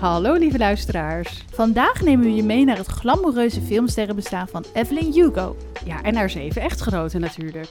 [0.00, 1.44] Hallo lieve luisteraars.
[1.50, 5.56] Vandaag nemen we je mee naar het glamoureuze filmsterrenbestaan van Evelyn Hugo.
[5.84, 7.68] Ja, en haar zeven echtgenoten natuurlijk.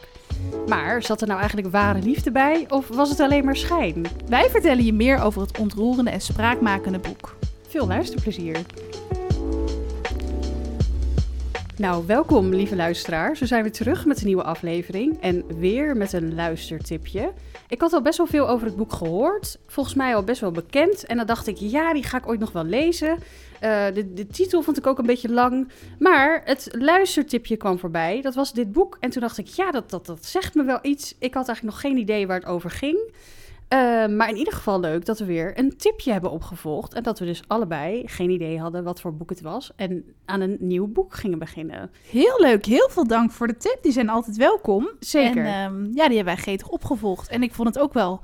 [0.67, 4.05] Maar zat er nou eigenlijk ware liefde bij of was het alleen maar schijn?
[4.27, 7.35] Wij vertellen je meer over het ontroerende en spraakmakende boek.
[7.67, 8.57] Veel luisterplezier.
[11.79, 13.39] Nou, welkom lieve luisteraars.
[13.39, 17.33] We zijn weer terug met een nieuwe aflevering en weer met een luistertipje.
[17.67, 20.51] Ik had al best wel veel over het boek gehoord, volgens mij al best wel
[20.51, 21.05] bekend.
[21.05, 23.09] En dan dacht ik, ja, die ga ik ooit nog wel lezen.
[23.09, 25.71] Uh, de, de titel vond ik ook een beetje lang.
[25.99, 28.21] Maar het luistertipje kwam voorbij.
[28.21, 28.97] Dat was dit boek.
[28.99, 31.15] En toen dacht ik, ja, dat, dat, dat zegt me wel iets.
[31.19, 33.11] Ik had eigenlijk nog geen idee waar het over ging.
[33.73, 36.93] Uh, maar in ieder geval leuk dat we weer een tipje hebben opgevolgd.
[36.93, 39.71] En dat we dus allebei geen idee hadden wat voor boek het was.
[39.75, 41.91] En aan een nieuw boek gingen beginnen.
[42.09, 42.65] Heel leuk.
[42.65, 43.77] Heel veel dank voor de tip.
[43.81, 44.89] Die zijn altijd welkom.
[44.99, 45.45] Zeker.
[45.45, 47.29] En uh, ja, die hebben wij gretig opgevolgd.
[47.29, 48.19] En ik vond het ook wel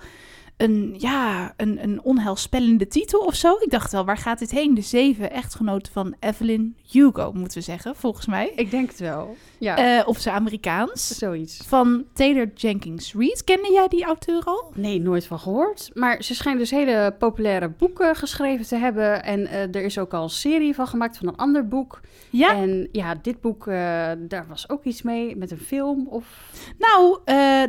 [0.57, 3.57] een, ja, een, een onheilspellende titel of zo.
[3.59, 4.73] Ik dacht wel, waar gaat dit heen?
[4.73, 8.51] De zeven echtgenoten van Evelyn Hugo, moeten we zeggen, volgens mij.
[8.55, 9.35] Ik denk het wel.
[9.57, 9.99] Ja.
[9.99, 11.07] Uh, of ze Amerikaans.
[11.07, 11.61] Zoiets.
[11.67, 13.43] Van Taylor Jenkins Reid.
[13.43, 14.71] Kende jij die auteur al?
[14.73, 15.89] Nee, nooit van gehoord.
[15.93, 19.23] Maar ze schijnt dus hele populaire boeken geschreven te hebben.
[19.23, 22.01] En uh, er is ook al een serie van gemaakt van een ander boek.
[22.29, 22.55] Ja.
[22.55, 23.75] En ja, dit boek, uh,
[24.17, 26.53] daar was ook iets mee met een film of...
[26.77, 27.19] Nou,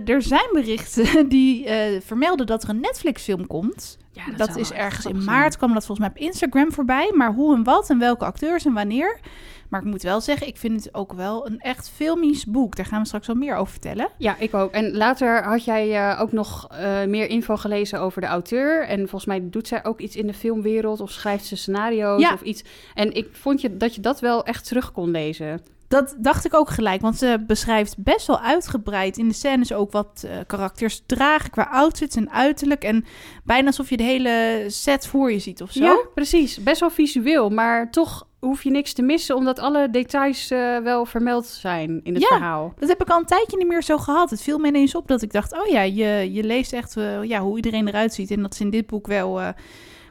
[0.04, 1.68] er zijn berichten die
[2.00, 3.98] vermelden dat er een Netflix-film komt.
[4.12, 5.56] Ja, dat, dat is ergens in maart, zijn.
[5.56, 7.12] kwam dat volgens mij op Instagram voorbij.
[7.14, 9.20] Maar hoe en wat en welke acteurs en wanneer.
[9.68, 12.76] Maar ik moet wel zeggen, ik vind het ook wel een echt filmisch boek.
[12.76, 14.08] Daar gaan we straks wel meer over vertellen.
[14.18, 14.72] Ja, ik ook.
[14.72, 18.86] En later had jij uh, ook nog uh, meer info gelezen over de auteur.
[18.86, 22.32] En volgens mij doet zij ook iets in de filmwereld of schrijft ze scenario's ja.
[22.32, 22.64] of iets.
[22.94, 25.60] En ik vond je dat je dat wel echt terug kon lezen.
[25.88, 29.92] Dat dacht ik ook gelijk, want ze beschrijft best wel uitgebreid in de scènes ook
[29.92, 32.84] wat uh, karakters dragen qua outfits en uiterlijk.
[32.84, 33.04] En
[33.44, 35.84] bijna alsof je de hele set voor je ziet of zo.
[35.84, 36.62] Ja, precies.
[36.62, 41.04] Best wel visueel, maar toch hoef je niks te missen, omdat alle details uh, wel
[41.04, 42.74] vermeld zijn in het ja, verhaal.
[42.78, 44.30] Dat heb ik al een tijdje niet meer zo gehad.
[44.30, 47.24] Het viel me ineens op dat ik dacht, oh ja, je, je leest echt uh,
[47.24, 48.30] ja, hoe iedereen eruit ziet.
[48.30, 49.40] En dat is in dit boek wel...
[49.40, 49.48] Uh,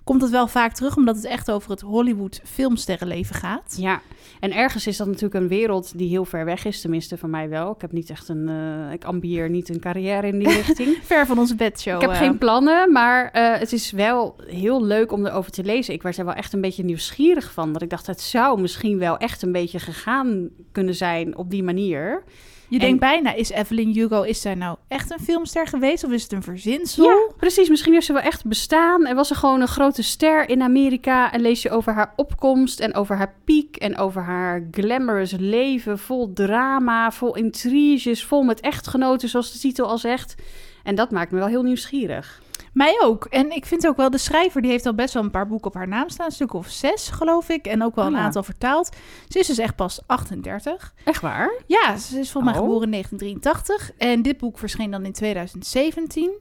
[0.06, 3.76] komt het wel vaak terug, omdat het echt over het Hollywood filmsterrenleven gaat.
[3.80, 4.02] Ja,
[4.40, 7.50] en ergens is dat natuurlijk een wereld die heel ver weg is, tenminste van mij
[7.50, 7.72] wel.
[7.72, 10.98] Ik heb niet echt een, uh, ik ambieer niet een carrière in die richting.
[11.02, 11.96] ver van onze bedshow.
[11.96, 12.18] Ik heb uh.
[12.18, 15.94] geen plannen, maar uh, het is wel heel leuk om erover te lezen.
[15.94, 18.98] Ik werd er wel echt een beetje nieuwsgierig van, dat ik dacht, het zou misschien
[18.98, 22.24] wel echt een beetje gegaan kunnen zijn op die manier.
[22.68, 22.86] Je en...
[22.86, 26.32] denkt bijna, is Evelyn Hugo, is zij nou echt een filmster geweest of is het
[26.32, 27.06] een verzinsel?
[27.06, 27.70] Ja, precies.
[27.70, 31.32] Misschien heeft ze wel echt bestaan en was ze gewoon een grote ster in Amerika.
[31.32, 36.00] En lees je over haar opkomst en over haar piek en over haar glamorous leven.
[36.00, 40.36] Vol drama, vol intriges, vol met echtgenoten, zoals de titel al zegt.
[40.84, 42.42] En dat maakt me wel heel nieuwsgierig.
[42.76, 43.26] Mij ook.
[43.26, 45.68] En ik vind ook wel, de schrijver die heeft al best wel een paar boeken
[45.68, 46.26] op haar naam staan.
[46.26, 47.66] Een stuk of zes, geloof ik.
[47.66, 48.24] En ook wel een oh ja.
[48.24, 48.90] aantal vertaald.
[49.28, 50.94] Ze is dus echt pas 38.
[51.04, 51.52] Echt waar?
[51.68, 52.68] Ja, ze is volgens mij Oh.
[52.68, 53.92] geboren in 1983.
[53.98, 56.32] En dit boek verscheen dan in 2017.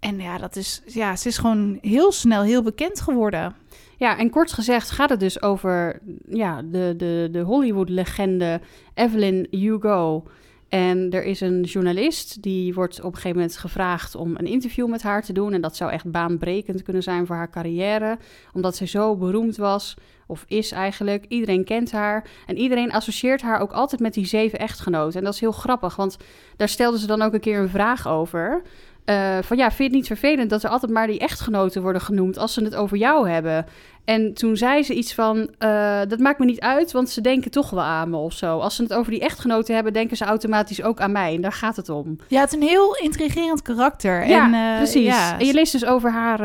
[0.00, 3.56] En ja, dat is, ja, ze is gewoon heel snel heel bekend geworden.
[3.96, 8.60] Ja, en kort gezegd gaat het dus over ja, de, de, de Hollywood-legende
[8.94, 10.24] Evelyn Hugo.
[10.70, 14.88] En er is een journalist die wordt op een gegeven moment gevraagd om een interview
[14.88, 15.52] met haar te doen.
[15.52, 18.18] En dat zou echt baanbrekend kunnen zijn voor haar carrière,
[18.52, 21.24] omdat ze zo beroemd was, of is eigenlijk.
[21.28, 25.18] Iedereen kent haar en iedereen associeert haar ook altijd met die zeven echtgenoten.
[25.18, 26.16] En dat is heel grappig, want
[26.56, 28.62] daar stelden ze dan ook een keer een vraag over.
[29.06, 32.02] Uh, van ja, vind je het niet vervelend dat er altijd maar die echtgenoten worden
[32.02, 33.66] genoemd als ze het over jou hebben?
[34.04, 37.50] En toen zei ze iets van, uh, dat maakt me niet uit, want ze denken
[37.50, 38.58] toch wel aan me of zo.
[38.58, 41.34] Als ze het over die echtgenoten hebben, denken ze automatisch ook aan mij.
[41.34, 42.18] En daar gaat het om.
[42.28, 44.28] Ja, het is een heel intrigerend karakter.
[44.28, 45.06] Ja, en, uh, precies.
[45.06, 45.38] Ja.
[45.38, 46.40] En je leest dus over haar,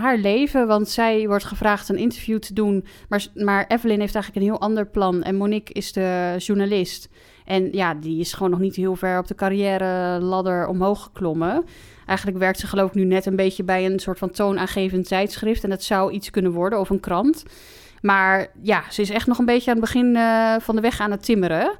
[0.00, 2.86] haar leven, want zij wordt gevraagd een interview te doen.
[3.08, 5.22] Maar, maar Evelyn heeft eigenlijk een heel ander plan.
[5.22, 7.08] En Monique is de journalist.
[7.48, 11.64] En ja, die is gewoon nog niet heel ver op de carrière ladder omhoog geklommen.
[12.06, 15.64] Eigenlijk werkt ze geloof ik nu net een beetje bij een soort van toonaangevend tijdschrift.
[15.64, 17.42] En dat zou iets kunnen worden, of een krant.
[18.00, 21.00] Maar ja, ze is echt nog een beetje aan het begin uh, van de weg
[21.00, 21.70] aan het timmeren.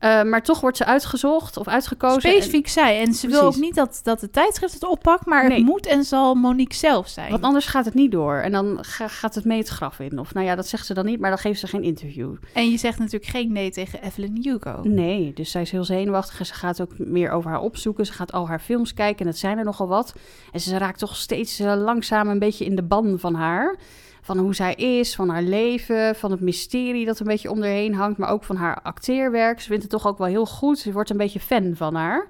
[0.00, 2.20] Uh, maar toch wordt ze uitgezocht of uitgekozen.
[2.20, 2.70] Specifiek en...
[2.70, 3.00] zij.
[3.00, 3.40] En ze Precies.
[3.40, 5.56] wil ook niet dat, dat de tijdschrift het oppakt, maar nee.
[5.56, 7.30] het moet en zal Monique zelf zijn.
[7.30, 8.36] Want anders gaat het niet door.
[8.36, 10.18] En dan ga, gaat het mee het graf in.
[10.18, 12.34] Of nou ja, dat zegt ze dan niet, maar dan geeft ze geen interview.
[12.52, 14.80] En je zegt natuurlijk geen nee tegen Evelyn Hugo.
[14.82, 16.38] Nee, dus zij is heel zenuwachtig.
[16.38, 18.06] En ze gaat ook meer over haar opzoeken.
[18.06, 20.14] Ze gaat al haar films kijken en dat zijn er nogal wat.
[20.52, 23.76] En ze raakt toch steeds uh, langzaam een beetje in de ban van haar
[24.26, 27.90] van hoe zij is, van haar leven, van het mysterie dat een beetje om haar
[27.90, 29.60] hangt, maar ook van haar acteerwerk.
[29.60, 30.78] Ze vindt het toch ook wel heel goed.
[30.78, 32.28] Ze wordt een beetje fan van haar.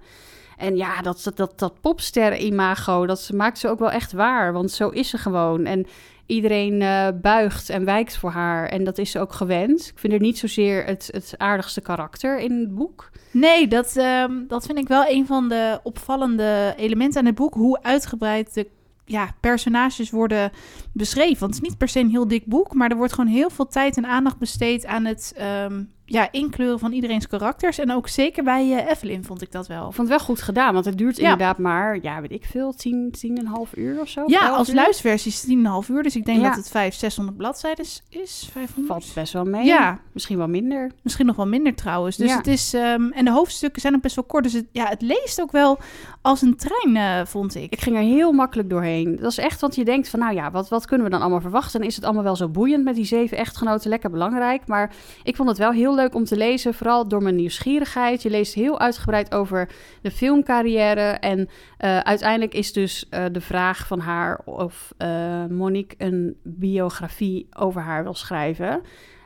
[0.57, 4.53] En ja, dat, dat, dat, popster-imago, dat maakt ze ook wel echt waar.
[4.53, 5.65] Want zo is ze gewoon.
[5.65, 5.87] En
[6.27, 8.69] iedereen uh, buigt en wijkt voor haar.
[8.69, 9.87] En dat is ze ook gewend.
[9.87, 13.11] Ik vind er niet zozeer het, het aardigste karakter in het boek.
[13.31, 17.55] Nee, dat, uh, dat vind ik wel een van de opvallende elementen aan het boek.
[17.55, 18.67] Hoe uitgebreid de
[19.07, 20.53] ja, personages worden
[20.97, 21.41] beschreven.
[21.41, 23.51] Want het is niet per se een heel dik boek, maar er wordt gewoon heel
[23.51, 25.35] veel tijd en aandacht besteed aan het
[25.65, 27.79] um, ja, inkleuren van iedereen's karakters.
[27.79, 29.89] En ook zeker bij uh, Evelyn vond ik dat wel.
[29.89, 32.73] Ik vond het wel goed gedaan, want het duurt inderdaad maar, ja, weet ik veel,
[32.73, 34.23] tien, tien en een half uur of zo.
[34.27, 36.03] Ja, als luisterversie is tien en een half uur.
[36.03, 38.49] Dus ik denk dat het vijf, 600 bladzijden is.
[38.53, 38.87] 500.
[38.87, 39.65] Valt best wel mee.
[39.65, 40.01] Ja.
[40.13, 40.91] Misschien wel minder.
[41.03, 42.17] Misschien nog wel minder trouwens.
[42.17, 44.45] Dus het is, um, en de hoofdstukken zijn ook best wel kort.
[44.45, 45.79] Dus het, ja, het leest ook wel
[46.23, 47.73] als een trein, uh, vond ik.
[47.73, 49.17] Ik ging er heel makkelijk doorheen.
[49.21, 51.41] Dat is echt, want je denkt van, nou ja, wat, wat kunnen we dan allemaal
[51.41, 51.81] verwachten?
[51.81, 53.91] En is het allemaal wel zo boeiend met die zeven echtgenoten?
[53.91, 54.67] Lekker belangrijk.
[54.67, 58.23] Maar ik vond het wel heel leuk om te lezen vooral door mijn nieuwsgierigheid.
[58.23, 59.69] Je leest heel uitgebreid over
[60.03, 61.11] de filmcarrière.
[61.11, 67.47] En uh, uiteindelijk is dus uh, de vraag van haar of uh, Monique een biografie
[67.59, 68.81] over haar wil schrijven.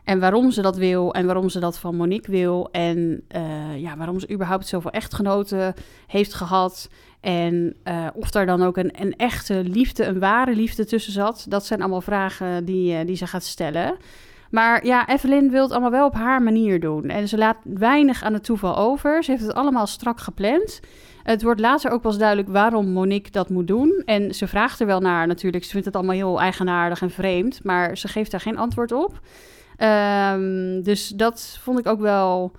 [0.05, 2.69] En waarom ze dat wil en waarom ze dat van Monique wil.
[2.71, 3.25] En
[3.77, 5.75] ja, waarom ze überhaupt zoveel echtgenoten
[6.07, 6.89] heeft gehad.
[7.21, 7.77] En
[8.15, 11.47] of daar dan ook een, een echte liefde, een ware liefde tussen zat.
[11.49, 13.97] Dat zijn allemaal vragen die, die ze gaat stellen.
[14.51, 17.09] Maar ja, Evelyn wil het allemaal wel op haar manier doen.
[17.09, 19.25] En ze laat weinig aan het toeval over.
[19.25, 20.81] Ze heeft het allemaal strak gepland.
[21.23, 24.03] Het wordt later ook pas duidelijk waarom Monique dat moet doen.
[24.05, 25.65] En ze vraagt er wel naar natuurlijk.
[25.65, 27.65] Ze vindt het allemaal heel eigenaardig en vreemd.
[27.65, 29.21] Maar ze geeft daar geen antwoord op.
[29.79, 32.53] Um, dus dat vond ik ook wel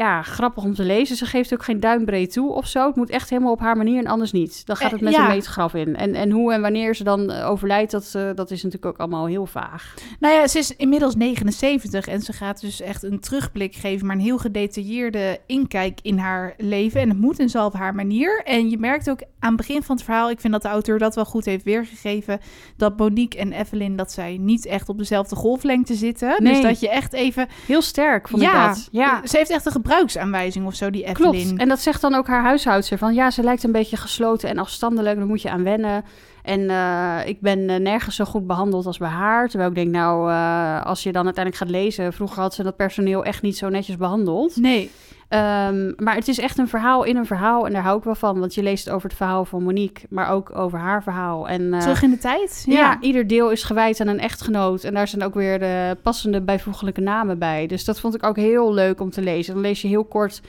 [0.00, 1.16] ja, grappig om te lezen.
[1.16, 2.86] Ze geeft ook geen duimbreed toe of zo.
[2.86, 4.66] Het moet echt helemaal op haar manier en anders niet.
[4.66, 5.22] Dan gaat het met ja.
[5.22, 5.96] een meetgraf in.
[5.96, 9.26] En, en hoe en wanneer ze dan overlijdt, dat, uh, dat is natuurlijk ook allemaal
[9.26, 9.94] heel vaag.
[10.20, 14.16] Nou ja, ze is inmiddels 79 en ze gaat dus echt een terugblik geven, maar
[14.16, 17.00] een heel gedetailleerde inkijk in haar leven.
[17.00, 18.42] En het moet en zal op haar manier.
[18.44, 20.98] En je merkt ook aan het begin van het verhaal, ik vind dat de auteur
[20.98, 22.40] dat wel goed heeft weergegeven,
[22.76, 26.42] dat Monique en Evelyn, dat zij niet echt op dezelfde golflengte zitten.
[26.42, 26.52] Nee.
[26.52, 27.48] Dus dat je echt even...
[27.66, 28.88] Heel sterk, vond ja, ik dat.
[28.90, 31.30] Ja, ze heeft echt een gebruiksaanwijzing of zo, die Evelyn.
[31.30, 31.60] Klopt.
[31.60, 34.58] En dat zegt dan ook haar huishoudster van ja, ze lijkt een beetje gesloten en
[34.58, 36.04] afstandelijk, daar moet je aan wennen.
[36.42, 39.48] En uh, ik ben uh, nergens zo goed behandeld als bij haar.
[39.48, 42.76] Terwijl ik denk, nou, uh, als je dan uiteindelijk gaat lezen, vroeger had ze dat
[42.76, 44.56] personeel echt niet zo netjes behandeld.
[44.56, 44.90] Nee.
[45.32, 48.14] Um, maar het is echt een verhaal in een verhaal en daar hou ik wel
[48.14, 48.38] van.
[48.38, 51.48] Want je leest over het verhaal van Monique, maar ook over haar verhaal.
[51.48, 52.62] En, Terug in de tijd?
[52.66, 52.78] Ja.
[52.78, 53.00] ja.
[53.00, 54.84] ieder deel is gewijd aan een echtgenoot.
[54.84, 57.66] En daar zijn ook weer de passende bijvoeglijke namen bij.
[57.66, 59.54] Dus dat vond ik ook heel leuk om te lezen.
[59.54, 60.40] Dan lees je heel kort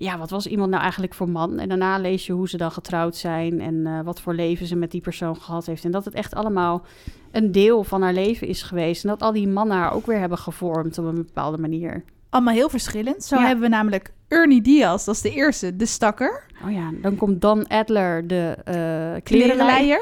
[0.00, 1.58] ja, wat was iemand nou eigenlijk voor man?
[1.58, 4.76] En daarna lees je hoe ze dan getrouwd zijn en uh, wat voor leven ze
[4.76, 5.84] met die persoon gehad heeft.
[5.84, 6.84] En dat het echt allemaal
[7.30, 9.04] een deel van haar leven is geweest.
[9.04, 12.04] En dat al die mannen haar ook weer hebben gevormd op een bepaalde manier.
[12.30, 13.24] Allemaal heel verschillend.
[13.24, 13.46] Zo ja.
[13.46, 16.44] hebben we namelijk Ernie Diaz, dat is de eerste, de stakker.
[16.64, 20.00] Oh ja, dan komt Dan Adler, de uh, klerenleier.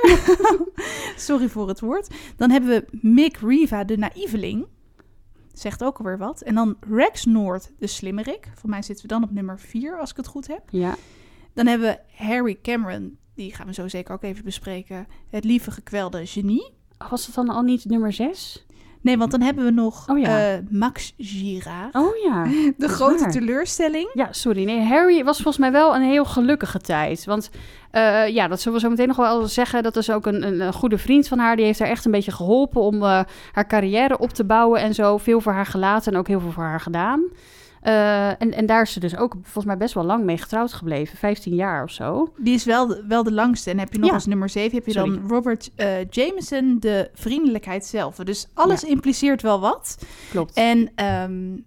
[1.16, 2.14] Sorry voor het woord.
[2.36, 4.66] Dan hebben we Mick Riva, de naïveling
[5.58, 6.40] zegt ook alweer wat.
[6.40, 8.48] En dan Rex Noord, de slimmerik.
[8.54, 10.62] Voor mij zitten we dan op nummer 4, als ik het goed heb.
[10.70, 10.96] Ja.
[11.52, 15.06] Dan hebben we Harry Cameron, die gaan we zo zeker ook even bespreken.
[15.28, 16.74] Het lieve gekwelde genie.
[17.10, 18.65] Was het dan al niet nummer 6?
[19.06, 20.52] Nee, want dan hebben we nog oh, ja.
[20.52, 21.94] uh, Max Girard.
[21.94, 22.44] Oh ja.
[22.76, 23.30] De grote waar.
[23.30, 24.10] teleurstelling.
[24.14, 24.64] Ja, sorry.
[24.64, 27.24] Nee, Harry was volgens mij wel een heel gelukkige tijd.
[27.24, 27.50] Want
[27.92, 29.82] uh, ja, dat zullen we zo meteen nog wel zeggen.
[29.82, 31.56] Dat is ook een, een, goede vriend van haar.
[31.56, 33.20] Die heeft haar echt een beetje geholpen om uh,
[33.52, 35.18] haar carrière op te bouwen en zo.
[35.18, 37.22] Veel voor haar gelaten en ook heel veel voor haar gedaan.
[37.86, 40.72] Uh, en, en daar is ze dus ook volgens mij best wel lang mee getrouwd
[40.72, 41.18] gebleven.
[41.18, 42.32] 15 jaar of zo.
[42.36, 43.70] Die is wel de, wel de langste.
[43.70, 44.14] En heb je nog ja.
[44.14, 45.10] als nummer 7 heb je Sorry.
[45.10, 48.16] dan Robert uh, Jameson, de vriendelijkheid zelf.
[48.16, 48.88] Dus alles ja.
[48.88, 49.98] impliceert wel wat.
[50.30, 50.54] Klopt.
[50.54, 51.64] En um,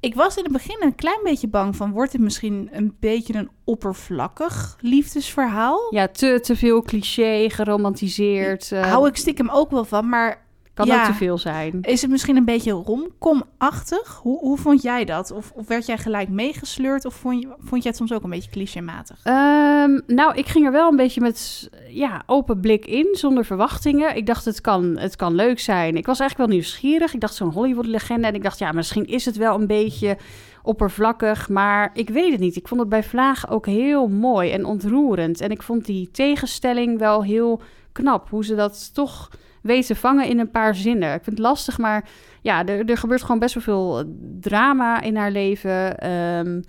[0.00, 1.92] ik was in het begin een klein beetje bang van...
[1.92, 5.86] wordt het misschien een beetje een oppervlakkig liefdesverhaal?
[5.90, 8.70] Ja, te, te veel cliché, geromantiseerd.
[8.70, 8.82] Uh...
[8.82, 10.46] Hou ik stiekem ook wel van, maar
[10.78, 11.00] kan ja.
[11.00, 11.78] ook te veel zijn.
[11.82, 14.20] Is het misschien een beetje romcom-achtig?
[14.22, 15.30] Hoe, hoe vond jij dat?
[15.30, 17.04] Of, of werd jij gelijk meegesleurd?
[17.04, 19.24] Of vond je, vond jij het soms ook een beetje clichématig?
[19.24, 24.16] Um, nou, ik ging er wel een beetje met ja, open blik in, zonder verwachtingen.
[24.16, 25.96] Ik dacht, het kan, het kan leuk zijn.
[25.96, 27.14] Ik was eigenlijk wel nieuwsgierig.
[27.14, 28.26] Ik dacht, zo'n Hollywood-legende.
[28.26, 30.16] En ik dacht, ja, misschien is het wel een beetje
[30.62, 31.48] oppervlakkig.
[31.48, 32.56] Maar ik weet het niet.
[32.56, 35.40] Ik vond het bij Vlaag ook heel mooi en ontroerend.
[35.40, 37.60] En ik vond die tegenstelling wel heel
[37.92, 38.28] knap.
[38.30, 39.30] Hoe ze dat toch
[39.62, 41.14] weten vangen in een paar zinnen.
[41.14, 42.08] Ik vind het lastig, maar
[42.42, 44.04] ja, er, er gebeurt gewoon best wel veel
[44.40, 46.10] drama in haar leven.
[46.10, 46.64] Um,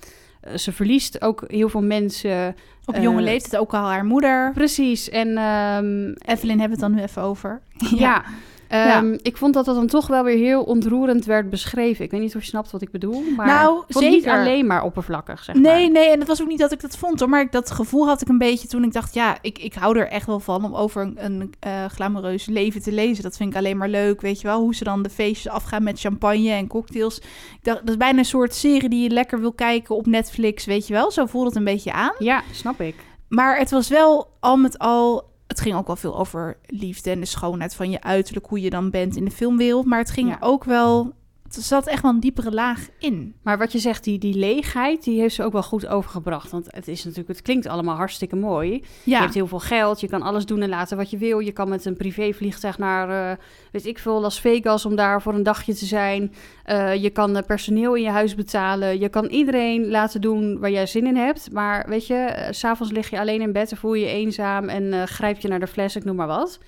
[0.56, 2.56] ze verliest ook heel veel mensen.
[2.86, 4.52] Op jonge uh, leeftijd ook al haar moeder.
[4.54, 5.10] Precies.
[5.10, 7.62] En um, Evelyn hebben we het dan nu even over.
[7.78, 7.98] ja.
[7.98, 8.24] ja.
[8.70, 12.06] Ehm, Ik vond dat dat dan toch wel weer heel ontroerend werd beschreven.
[12.06, 14.32] Ik weet niet of je snapt wat ik bedoel, maar Nou, het niet zeker.
[14.40, 15.92] alleen maar oppervlakkig, zeg Nee, maar.
[16.02, 17.30] nee, en het was ook niet dat ik dat vond hoor.
[17.30, 19.98] Maar ik, dat gevoel had ik een beetje toen ik dacht, ja, ik, ik hou
[20.00, 23.24] er echt wel van om over een, een eh, glamoureus leven te lezen.
[23.24, 24.60] Dat vind ik alleen maar leuk, weet je wel.
[24.60, 27.18] Hoe ze dan de feestjes afgaan met champagne en cocktails.
[27.18, 27.24] Ik
[27.62, 30.88] dacht, dat is bijna een soort serie die je lekker wil kijken op Netflix, weet
[30.88, 31.12] je wel.
[31.12, 32.14] Zo voelde het een beetje aan.
[32.20, 32.96] Ja, snap ik.
[33.28, 35.28] Maar het was wel al met al.
[35.50, 38.70] Het ging ook wel veel over liefde en de schoonheid van je uiterlijk, hoe je
[38.70, 39.86] dan bent in de filmwereld.
[39.86, 40.38] Maar het ging Ja.
[40.40, 41.12] ook wel.
[41.56, 43.36] Er zat echt wel een diepere laag in.
[43.42, 46.52] Maar wat je zegt, die, die leegheid, die heeft ze ook wel goed overgebracht.
[46.52, 48.84] Want het is natuurlijk, het klinkt allemaal hartstikke mooi.
[49.04, 51.40] Je hebt heel veel geld, je kan alles doen en laten wat je wil.
[51.40, 53.38] Je kan met een privévliegtuig naar, eh,
[53.72, 56.34] weet ik veel, Las Vegas om daar voor een dagje te zijn.
[56.64, 59.00] Eh, je kan eh, personeel in je huis betalen.
[59.00, 61.52] Je kan iedereen laten doen waar jij zin in hebt.
[61.52, 64.70] Maar weet je, s s'avonds lig je alleen in bed en voel je je eenzaam
[64.70, 66.60] en grijp je naar de fles, ik noem maar wat.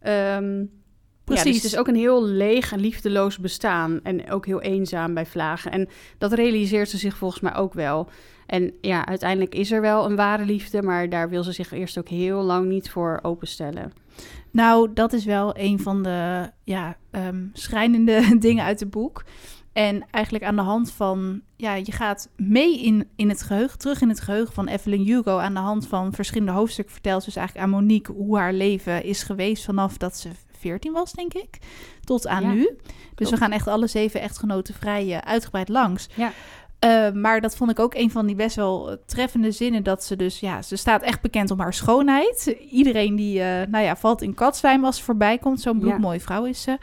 [0.00, 0.64] Ehm,
[1.28, 1.46] Precies.
[1.46, 4.00] Ja, dus het is ook een heel leeg en liefdeloos bestaan.
[4.02, 5.72] En ook heel eenzaam bij vlagen.
[5.72, 8.08] En dat realiseert ze zich volgens mij ook wel.
[8.46, 11.98] En ja, uiteindelijk is er wel een ware liefde, maar daar wil ze zich eerst
[11.98, 13.92] ook heel lang niet voor openstellen.
[14.50, 19.24] Nou, dat is wel een van de ja, ehm, schrijnende dingen uit het boek.
[19.72, 24.00] En eigenlijk aan de hand van, ja, je gaat mee in, in het geheugen, terug
[24.00, 25.38] in het geheugen van Evelyn Hugo.
[25.38, 29.04] Aan de hand van verschillende hoofdstukken vertelt ze dus eigenlijk aan Monique hoe haar leven
[29.04, 31.58] is geweest vanaf dat ze 14 was, denk ik,
[32.04, 32.60] tot aan Ja, nu.
[32.62, 32.78] Dus
[33.14, 33.30] klopt.
[33.30, 36.08] we gaan echt alle zeven echtgenoten vrij eh, uitgebreid langs.
[36.14, 36.32] Ja.
[36.78, 39.82] Eh, maar dat vond ik ook een van die best wel eh, treffende zinnen.
[39.82, 42.56] Dat ze dus, ja, ze staat echt bekend om haar schoonheid.
[42.70, 45.60] Iedereen die, nou ja, valt in katzwijm als ze voorbij komt.
[45.60, 45.80] Zo'n Ja.
[45.80, 46.78] bloedmooie vrouw is ze.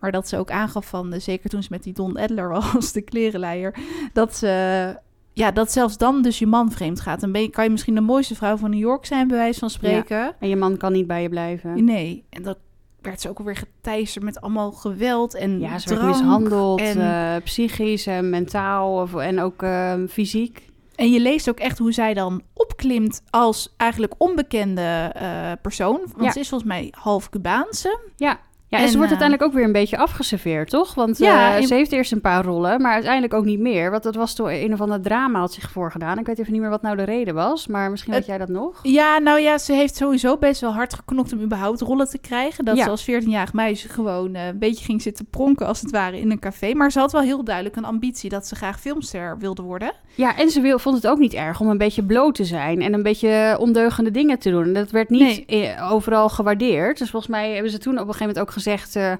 [0.00, 3.02] Maar dat ze ook aangaf van, zeker toen ze met die Don Edler was, de
[3.02, 3.74] klerenleier,
[4.12, 4.96] dat ze,
[5.32, 7.20] ja, dat zelfs dan dus je man vreemd gaat.
[7.20, 9.58] Dan ben je, kan je misschien de mooiste vrouw van New York zijn, bij wijze
[9.58, 10.34] van spreken.
[10.40, 11.84] En je man kan niet bij je blijven.
[11.84, 12.58] Nee, en dat
[13.00, 17.42] werd ze ook alweer geteisterd met allemaal geweld en Ja, ze werd mishandeld, en- eh,
[17.44, 20.66] psychisch en mentaal of, en ook eh, fysiek.
[20.94, 26.00] En je leest ook echt hoe zij dan opklimt als eigenlijk onbekende eh, persoon.
[26.06, 26.32] Want Ja.
[26.32, 27.98] ze is volgens mij half Cubaanse.
[28.16, 28.38] Ja.
[28.70, 30.94] Ja, en, En, ze wordt eh, uiteindelijk ook weer een beetje afgeserveerd, toch?
[30.94, 33.90] Want Ja, eh, in- ze heeft eerst een paar rollen, maar uiteindelijk ook niet meer.
[33.90, 36.18] Want dat was door een of ander drama had zich voorgedaan.
[36.18, 38.48] Ik weet even niet meer wat nou de reden was, maar misschien weet jij dat
[38.48, 38.78] nog.
[38.82, 42.64] Ja, nou ja, ze heeft sowieso best wel hard geknokt om überhaupt rollen te krijgen.
[42.64, 42.84] Dat Ja.
[42.84, 46.30] ze als 14-jarig meisje gewoon eh, een beetje ging zitten pronken als het ware in
[46.30, 46.74] een café.
[46.74, 49.92] Maar ze had wel heel duidelijk een ambitie dat ze graag filmster wilde worden.
[50.14, 52.82] Ja, en ze wil, vond het ook niet erg om een beetje bloot te zijn
[52.82, 54.64] en een beetje ondeugende dingen te doen.
[54.64, 55.44] En dat werd niet
[55.90, 56.98] overal gewaardeerd.
[56.98, 58.96] Dus volgens mij hebben ze toen op een gegeven moment ook gezegd...
[58.96, 59.14] eh,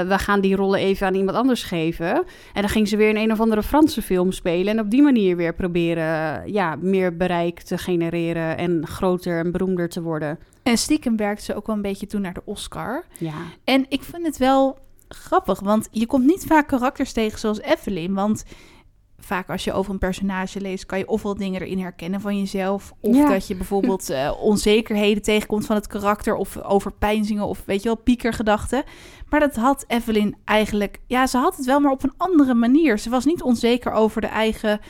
[0.00, 2.14] we gaan die rollen even aan iemand anders geven.
[2.52, 4.72] En dan ging ze weer in een of andere Franse film spelen...
[4.72, 8.56] en op die manier weer proberen ja, meer bereik te genereren...
[8.56, 10.38] en groter en beroemder te worden.
[10.62, 13.04] En stiekem werkte ze ook wel een beetje toe naar de Oscar.
[13.18, 14.78] Ja, En ik vind het wel
[15.08, 18.14] grappig, want je komt niet vaak karakters tegen zoals Evelyn.
[18.14, 18.44] Want
[19.24, 22.92] vaak als je over een personage leest, kan je ofwel dingen erin herkennen van jezelf.
[23.00, 23.28] Of Ja.
[23.28, 26.34] dat je bijvoorbeeld eh, onzekerheden tegenkomt van het karakter.
[26.34, 28.82] Of overpeinzingen of weet je wel, piekergedachten.
[29.28, 31.00] Maar dat had Evelyn eigenlijk...
[31.06, 32.98] Ja, ze had het wel, maar op een andere manier.
[32.98, 34.80] Ze was niet onzeker over de eigen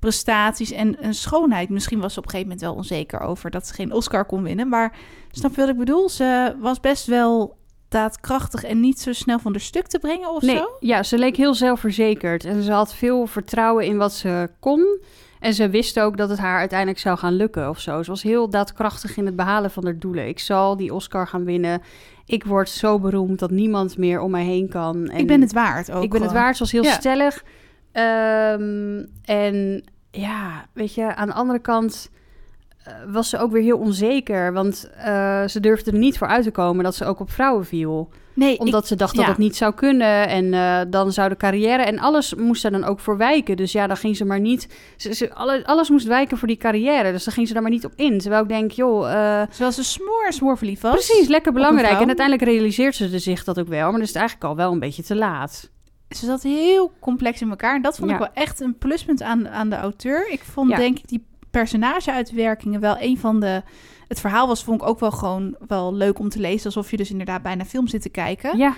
[0.00, 1.68] prestaties en, en schoonheid.
[1.68, 4.42] Misschien was ze op een gegeven moment wel onzeker over dat ze geen Oscar kon
[4.42, 4.68] winnen.
[4.68, 4.96] Maar
[5.30, 6.08] snap je wat ik bedoel?
[6.08, 7.56] Ze was best wel
[7.94, 10.76] daadkrachtig en niet zo snel van de stuk te brengen of nee, zo.
[10.80, 12.44] ja, ze leek heel zelfverzekerd.
[12.44, 15.00] En ze had veel vertrouwen in wat ze kon...
[15.40, 18.02] En ze wist ook dat het haar uiteindelijk zou gaan lukken of zo.
[18.02, 20.28] Ze was heel daadkrachtig in het behalen van haar doelen.
[20.28, 21.82] Ik zal die Oscar gaan winnen.
[22.26, 25.08] Ik word zo beroemd dat niemand meer om mij heen kan.
[25.08, 26.02] En ik ben het waard ook.
[26.02, 26.56] Ik ben het waard.
[26.56, 26.92] Ze was heel Ja.
[26.92, 27.44] stellig.
[27.92, 32.10] Ehm, en ja, weet je, aan de andere kant
[33.08, 34.52] was ze ook weer heel onzeker.
[34.52, 37.64] Want eh, ze durfde er niet voor uit te komen dat ze ook op vrouwen
[37.66, 39.30] viel Nee, omdat ze dacht dat ja.
[39.30, 40.28] het niet zou kunnen.
[40.28, 43.56] En eh, dan zou de carrière en alles moest er dan ook voor wijken.
[43.56, 44.68] Dus ja, dan ging ze maar niet.
[44.96, 47.12] Ze, ze, alle- alles moest wijken voor die carrière.
[47.12, 48.18] Dus dan ging ze daar maar niet op in.
[48.18, 49.12] Terwijl ik denk, joh.
[49.12, 50.92] eh, ik, zoals een smoor smoor verliefd was.
[50.92, 52.00] precies, lekker belangrijk.
[52.00, 53.82] En uiteindelijk realiseert ze zich dat ook wel.
[53.82, 55.70] Maar dan is het eigenlijk al wel een beetje te laat.
[56.08, 57.74] Ze zat heel complex in elkaar.
[57.74, 58.14] En dat vond Ja.
[58.16, 60.30] ik wel echt een pluspunt aan, aan de auteur.
[60.30, 60.76] Ik vond Ja.
[60.76, 61.24] denk ik die
[61.60, 63.62] personageuitwerkingen wel een van de...
[64.08, 66.64] Het verhaal was vond ik ook wel gewoon wel leuk om te lezen.
[66.66, 68.58] Alsof je dus inderdaad bijna film zit te kijken.
[68.58, 68.74] Ja,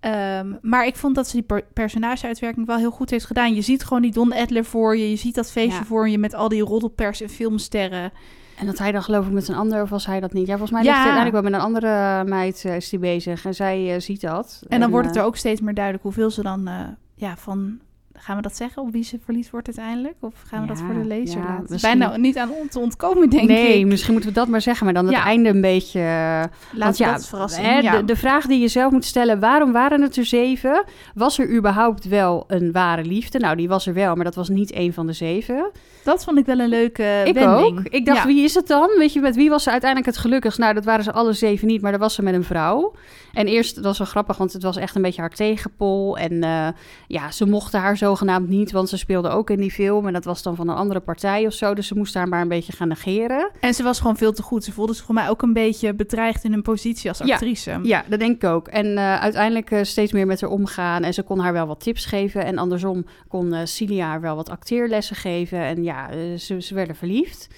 [0.00, 3.54] Ehm, maar ik vond dat ze die per- personageuitwerking wel heel goed heeft gedaan.
[3.54, 5.10] Je ziet gewoon die Don Edler voor je.
[5.10, 5.84] Je ziet dat feestje Ja.
[5.84, 8.12] voor je met al die roddelpers en filmsterren.
[8.58, 10.46] en dat hij dan geloof ik met een ander, of was hij dat niet?
[10.46, 10.86] Ja, volgens mij Ja.
[10.88, 13.44] ligt hij uiteindelijk wel met een andere meid eh, is hij bezig.
[13.44, 14.62] En zij eh, ziet dat.
[14.68, 16.70] En dan wordt het eh, er ook steeds meer duidelijk hoeveel ze dan
[17.14, 17.78] ja, van
[18.22, 20.14] gaan we dat zeggen op wie ze verliefd wordt uiteindelijk?
[20.20, 21.66] Of gaan we dat voor de lezer ja, laten?
[21.68, 23.86] misschien- Bijna niet aan on- te ontkomen, denk nee, ik.
[23.86, 25.24] misschien moeten we dat maar zeggen, maar dan het Ja.
[25.24, 26.00] einde een beetje...
[26.00, 26.48] Laat
[26.78, 27.82] Want ja, dat verrassen.
[27.82, 30.84] de, de vraag die je zelf moet stellen, waarom waren het er zeven?
[31.14, 33.38] Was er überhaupt wel een ware liefde?
[33.38, 35.70] Nou, die was er wel, maar dat was niet een van de zeven.
[36.04, 37.78] Dat vond ik wel een leuke ik wending.
[37.78, 37.84] ook.
[37.88, 38.90] Ik dacht, wie is het dan?
[38.98, 40.58] Weet je, met wie was ze uiteindelijk het gelukkigst?
[40.58, 42.94] Nou, dat waren ze alle zeven niet, maar dat was ze met een vrouw.
[43.32, 46.18] En eerst, dat was wel grappig, want het was echt een beetje haar tegenpol.
[46.18, 46.68] En eh,
[47.06, 50.06] ja, ze mochten haar zogenaamd niet, want ze speelde ook in die film.
[50.06, 51.74] En dat was dan van een andere partij of zo.
[51.74, 53.50] Dus ze moesten haar maar een beetje gaan negeren.
[53.60, 54.64] En ze was gewoon veel te goed.
[54.64, 57.78] Ze voelde zich voor mij ook een beetje bedreigd in hun positie als actrice.
[57.82, 58.68] Ja, dat denk ik ook.
[58.68, 61.02] En eh, uiteindelijk eh, steeds meer met haar omgaan.
[61.02, 62.44] En ze kon haar wel wat tips geven.
[62.44, 65.58] En andersom kon eh Cilia haar wel wat acteerlessen geven.
[65.58, 67.48] En ja, ze, ze werden verliefd.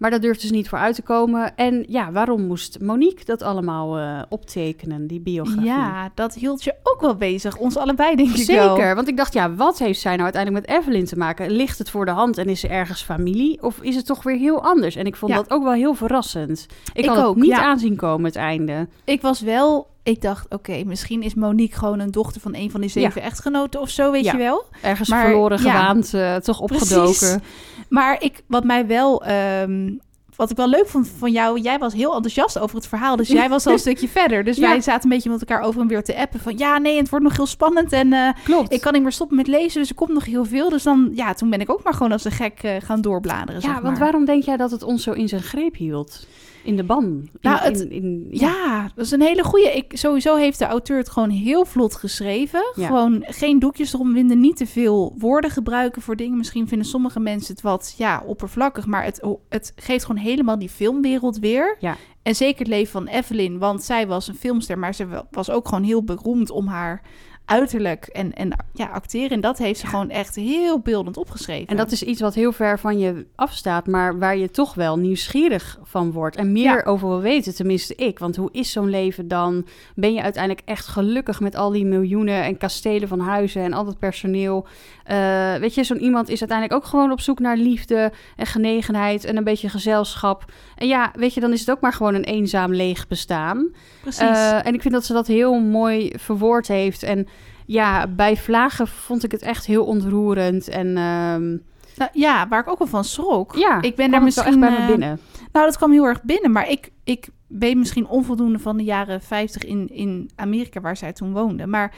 [0.00, 1.56] Maar daar durfde ze niet voor uit te komen.
[1.56, 5.64] En ja, waarom moest Monique dat allemaal eh, optekenen, die biografie?
[5.64, 7.56] Ja, dat hield je ook wel bezig.
[7.56, 8.76] Ons allebei, denk ik wel.
[8.76, 11.50] Zeker, want ik dacht, ja, wat heeft zij nou uiteindelijk met Evelyn te maken?
[11.50, 13.62] Ligt het voor de hand en is ze ergens familie?
[13.62, 14.96] Of is het toch weer heel anders?
[14.96, 15.36] En ik vond Ja.
[15.38, 16.66] dat ook wel heel verrassend.
[16.92, 17.62] Ik, Ik had ook, het niet ja.
[17.64, 18.88] aanzien komen, het einde.
[19.04, 19.88] Ik was wel...
[20.10, 23.80] Ik dacht, oké, misschien is Monique gewoon een dochter van een van die zeven echtgenoten
[23.80, 24.32] of zo, weet Ja.
[24.32, 24.64] je wel.
[24.82, 25.70] Ergens Maar, verloren ja.
[25.72, 26.92] gewaand, eh, toch Precies.
[26.96, 27.42] opgedoken.
[27.88, 29.24] Maar ik, wat mij wel...
[29.24, 29.90] ehm,
[30.36, 33.16] wat ik wel leuk vond van jou, jij was heel enthousiast over het verhaal.
[33.16, 34.44] Dus jij was al een stukje verder.
[34.44, 36.40] Dus wij zaten een beetje met elkaar over en weer te appen.
[36.40, 37.92] Van ja, nee, het wordt nog heel spannend.
[37.92, 38.72] En eh, Klopt.
[38.72, 39.80] ik kan niet meer stoppen met lezen.
[39.80, 40.68] Dus er komt nog heel veel.
[40.70, 43.54] Dus dan, ja, toen ben ik ook maar gewoon als een gek eh, gaan doorbladeren.
[43.54, 43.98] ja, zeg want maar.
[43.98, 46.26] waarom denk jij dat het ons zo in zijn greep hield?
[46.64, 47.04] In de ban?
[47.04, 49.76] In, Nou, het- in, in- Ja, dat is een hele goeie.
[49.76, 52.62] Ik, sowieso heeft de auteur het gewoon heel vlot geschreven.
[52.74, 52.86] Ja.
[52.86, 56.36] Gewoon geen doekjes erom winden, niet te veel woorden gebruiken voor dingen.
[56.38, 60.68] Misschien vinden sommige mensen het wat ja, oppervlakkig, maar het, het geeft gewoon helemaal die
[60.68, 61.76] filmwereld weer.
[61.80, 61.96] Ja.
[62.22, 65.50] En zeker het leven van Evelyn, want zij was een filmster, maar ze wa- was
[65.50, 67.02] ook gewoon heel beroemd om haar
[67.50, 69.30] uiterlijk en, en ja, acteren.
[69.30, 71.66] En dat heeft ze gewoon echt heel beeldend opgeschreven.
[71.66, 74.98] En dat is iets wat heel ver van je afstaat, maar waar je toch wel
[74.98, 76.36] nieuwsgierig van wordt.
[76.36, 76.82] En meer Ja.
[76.84, 78.18] over wil weten, tenminste ik.
[78.18, 79.66] Want hoe is zo'n leven dan?
[79.94, 83.84] Ben je uiteindelijk echt gelukkig met al die miljoenen en kastelen van huizen en al
[83.84, 84.66] dat personeel?
[85.04, 89.24] Eh, weet je, zo'n iemand is uiteindelijk ook gewoon op zoek naar liefde en genegenheid
[89.24, 90.44] en een beetje gezelschap.
[90.76, 93.68] En ja, weet je, dan is het ook maar gewoon een eenzaam leeg bestaan.
[94.00, 94.20] Precies.
[94.20, 97.02] Eh, en ik vind dat ze dat heel mooi verwoord heeft.
[97.02, 97.26] En
[97.70, 100.68] ja, bij Vlagen vond ik het echt heel ontroerend.
[100.68, 101.48] En ehm,
[101.96, 103.54] nou, ja, waar ik ook wel van schrok.
[103.54, 105.20] ja, ik ben daar misschien echt bij me eh, binnen.
[105.52, 106.52] Nou, dat kwam heel erg binnen.
[106.52, 111.12] Maar ik, ik weet misschien onvoldoende van de jaren 50 in, in Amerika, waar zij
[111.12, 111.66] toen woonde.
[111.66, 111.94] Maar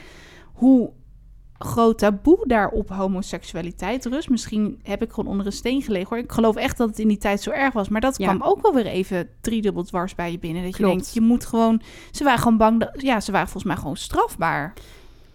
[0.53, 0.91] hoe
[1.57, 4.29] groot taboe daar op homoseksualiteit rust.
[4.29, 6.17] Misschien heb ik gewoon onder een steen gelegen hoor.
[6.17, 7.89] Ik geloof echt dat het in die tijd zo erg was.
[7.89, 8.25] Maar dat Ja.
[8.35, 10.63] kwam ook wel weer even driedubbel dwars bij je binnen.
[10.63, 11.81] Dat je denkt, je moet gewoon...
[12.11, 12.79] Ze waren gewoon bang.
[12.79, 14.73] Dat, ja, ze waren volgens mij gewoon strafbaar.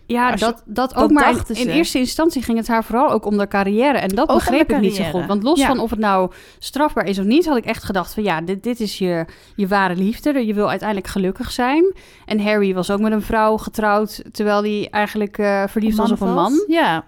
[0.09, 1.11] Ja, als dat, dat dat ook.
[1.11, 3.99] Maar in, in eerste instantie ging het haar vooral ook om de carrière.
[3.99, 5.27] En dat Ook begreep ik niet zo goed.
[5.27, 5.67] Want los Ja.
[5.67, 7.47] van of het nou strafbaar is of niet...
[7.47, 9.25] had ik echt gedacht van ja, dit, dit is je,
[9.57, 10.47] je ware liefde.
[10.47, 11.95] Je wil uiteindelijk gelukkig zijn.
[12.27, 14.23] En Harry was ook met een vrouw getrouwd...
[14.33, 16.65] terwijl hij eigenlijk eh, verliefd was op een man.
[16.67, 17.05] Ja.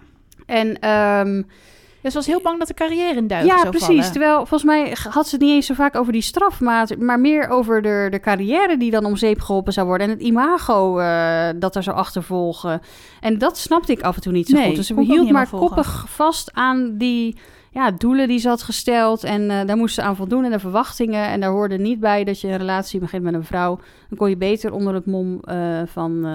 [0.47, 1.43] En ehm,
[2.03, 3.87] Dus ze was heel bang dat de carrière in duigen ja, zou precies.
[3.87, 4.13] vallen.
[4.13, 7.49] Terwijl volgens mij had ze het niet eens zo vaak over die strafmaat, maar meer
[7.49, 11.49] over de, de carrière die dan om zeep geholpen zou worden en het imago eh,
[11.57, 12.81] dat er zou achtervolgen.
[13.21, 14.77] En dat snapte ik af en toe niet zo Nee, goed.
[14.77, 15.69] Dus ze hield maar volgen.
[15.69, 17.37] koppig vast aan die
[17.71, 20.59] ja, doelen die ze had gesteld en eh, daar moest ze aan voldoen en de
[20.59, 21.29] verwachtingen.
[21.29, 23.79] En daar hoorde niet bij dat je een relatie begint met een vrouw.
[24.09, 26.27] Dan kon je beter onder het mom eh, van...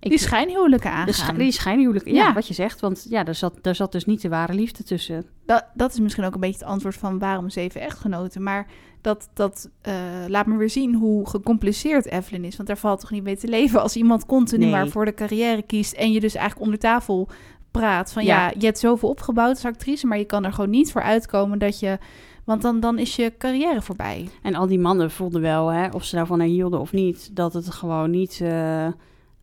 [0.00, 1.34] ik, Die schijnhuwelijken de aangaan.
[1.34, 2.32] sch- die schijnhuwelijk, ja, Ja.
[2.32, 2.80] wat je zegt.
[2.80, 5.24] Want ja, daar zat, daar zat dus niet de ware liefde tussen.
[5.46, 8.42] Dat, dat is misschien ook een beetje het antwoord van waarom zeven echtgenoten.
[8.42, 8.66] Maar
[9.00, 9.94] dat, dat eh,
[10.26, 12.56] laat me weer zien hoe gecompliceerd Evelyn is.
[12.56, 14.70] Want daar valt toch niet mee te leven als iemand continu Nee.
[14.72, 15.92] maar voor de carrière kiest.
[15.92, 17.28] En je dus eigenlijk onder tafel
[17.70, 18.46] praat van ja.
[18.46, 18.52] Ja.
[18.58, 20.06] je hebt zoveel opgebouwd als actrice.
[20.06, 21.98] Maar je kan er gewoon niet voor uitkomen dat je...
[22.44, 24.28] Want dan, dan is je carrière voorbij.
[24.42, 27.52] En al die mannen voelden wel, hè, of ze van haar hielden of niet, dat
[27.54, 28.86] het gewoon niet eh,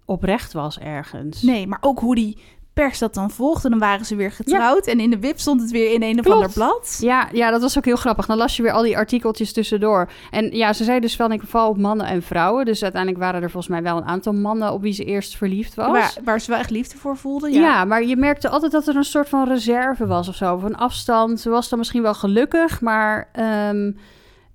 [0.05, 1.41] oprecht was ergens.
[1.41, 2.37] Nee, maar ook hoe die
[2.75, 3.69] pers dat dan volgde.
[3.69, 4.87] Dan waren ze weer getrouwd.
[4.87, 6.97] En in de wip stond het weer in een of ander blad.
[7.01, 8.25] Ja, ja, dat was ook heel grappig.
[8.25, 10.09] Dan las je weer al die artikeltjes tussendoor.
[10.31, 12.65] En ja, ze zei dus wel, ik val op mannen en vrouwen.
[12.65, 15.75] Dus uiteindelijk waren er volgens mij wel een aantal mannen op wie ze eerst verliefd
[15.75, 15.87] was.
[15.87, 17.51] Waar, waar ze wel echt liefde voor voelden.
[17.51, 17.59] Ja.
[17.59, 17.85] Ja.
[17.85, 20.57] maar je merkte altijd dat er een soort van reserve was of zo.
[20.57, 21.39] Van afstand.
[21.39, 23.91] Ze was dan misschien wel gelukkig, maar ehm,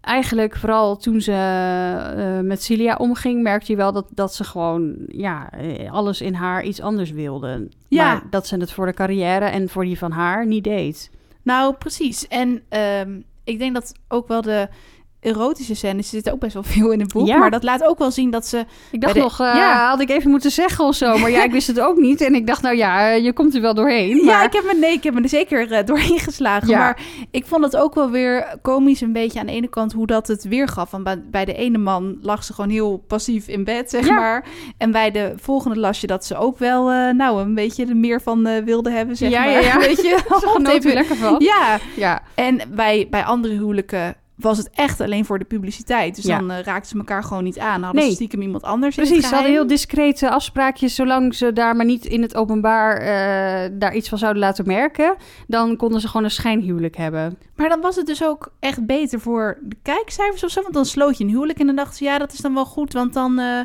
[0.01, 4.95] eigenlijk vooral toen ze eh, met Cilia omging, merkte je wel dat, dat ze gewoon
[5.07, 7.69] ja, eh, alles in haar iets anders wilde.
[7.89, 8.13] Ja.
[8.13, 11.11] Maar dat ze het voor de carrière en voor die van haar niet deed.
[11.43, 12.29] Nou, precies.
[12.29, 14.69] En ehm, ik denk dat ook wel de
[15.21, 17.27] erotische scènes zitten ook best wel veel in het boek.
[17.27, 17.37] Ja.
[17.39, 18.65] Maar dat laat ook wel zien dat ze...
[18.91, 19.89] Ik dacht de- nog, eh, ja.
[19.89, 21.19] had ik even moeten zeggen of zo.
[21.19, 22.21] Maar ja, ik wist het ook niet.
[22.21, 24.17] En ik dacht, nou ja, eh, je komt er wel doorheen.
[24.17, 24.45] Ja, Maar...
[24.45, 26.69] ik heb me, nee, ik heb me er zeker eh, doorheen geslagen.
[26.69, 26.79] Ja.
[26.79, 30.07] Maar ik vond het ook wel weer komisch een beetje aan de ene kant hoe
[30.07, 30.91] dat het weergaf.
[30.91, 34.15] Want bij, bij de ene man lag ze gewoon heel passief in bed, zeg Ja.
[34.15, 34.45] maar.
[34.79, 38.21] En bij de volgende las je dat ze ook wel, nou, een beetje er meer
[38.21, 39.51] van wilde hebben, zeg Ja, maar.
[39.53, 39.79] ja, ja.
[39.89, 40.19] Weet je?
[40.41, 41.37] Ze genoot er lekker van.
[41.39, 42.23] Ja, Ja.
[42.35, 46.15] en bij, bij andere huwelijken was het echt alleen voor de publiciteit.
[46.17, 46.39] Dus Ja.
[46.39, 47.83] dan eh, raakten ze elkaar gewoon niet aan.
[47.83, 48.09] Hadden Nee.
[48.11, 50.95] ze stiekem iemand anders in Precies, het ze hadden heel discrete afspraakjes.
[50.95, 55.15] Zolang ze daar maar niet in het openbaar eh, daar iets van zouden laten merken...
[55.47, 57.39] dan konden ze gewoon een schijnhuwelijk hebben.
[57.57, 60.63] Maar dan was het dus ook echt beter voor de kijkcijfers of zo.
[60.63, 62.05] Want dan sloot je een huwelijk en dan dachten ze...
[62.05, 63.61] ja, dat is dan wel goed, want dan eh,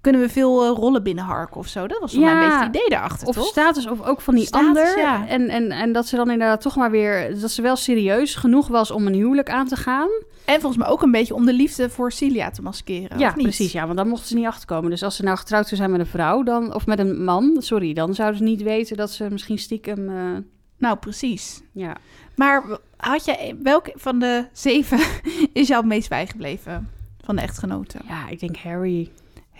[0.00, 1.86] kunnen we veel eh, rollen binnenharken of zo.
[1.86, 2.40] Dat was voor mij Ja.
[2.42, 3.46] een beetje het idee daarachter, Of toch?
[3.46, 4.98] status, of ook van die Status, ander.
[4.98, 5.26] ja.
[5.26, 7.40] En, en, en dat ze dan inderdaad toch maar weer...
[7.40, 10.08] dat ze wel serieus genoeg was om een huwelijk aan te gaan.
[10.44, 13.34] En volgens mij ook een beetje om de liefde voor Cilia te maskeren, ja, of
[13.34, 13.44] niet?
[13.44, 13.72] precies.
[13.72, 14.90] Ja, want dan mochten ze niet achterkomen.
[14.90, 16.42] Dus als ze nou getrouwd zou zijn met een vrouw...
[16.42, 17.92] Dan, of met een man, sorry...
[17.92, 20.08] dan zouden ze niet weten dat ze misschien stiekem...
[20.08, 20.14] eh,
[20.78, 21.60] Nou, precies.
[21.72, 21.96] ja.
[22.36, 22.62] Maar
[22.96, 24.98] had je, welke van de zeven
[25.52, 26.90] is jou het meest bijgebleven
[27.24, 28.00] van de echtgenoten?
[28.08, 29.10] ja, ik denk Harry...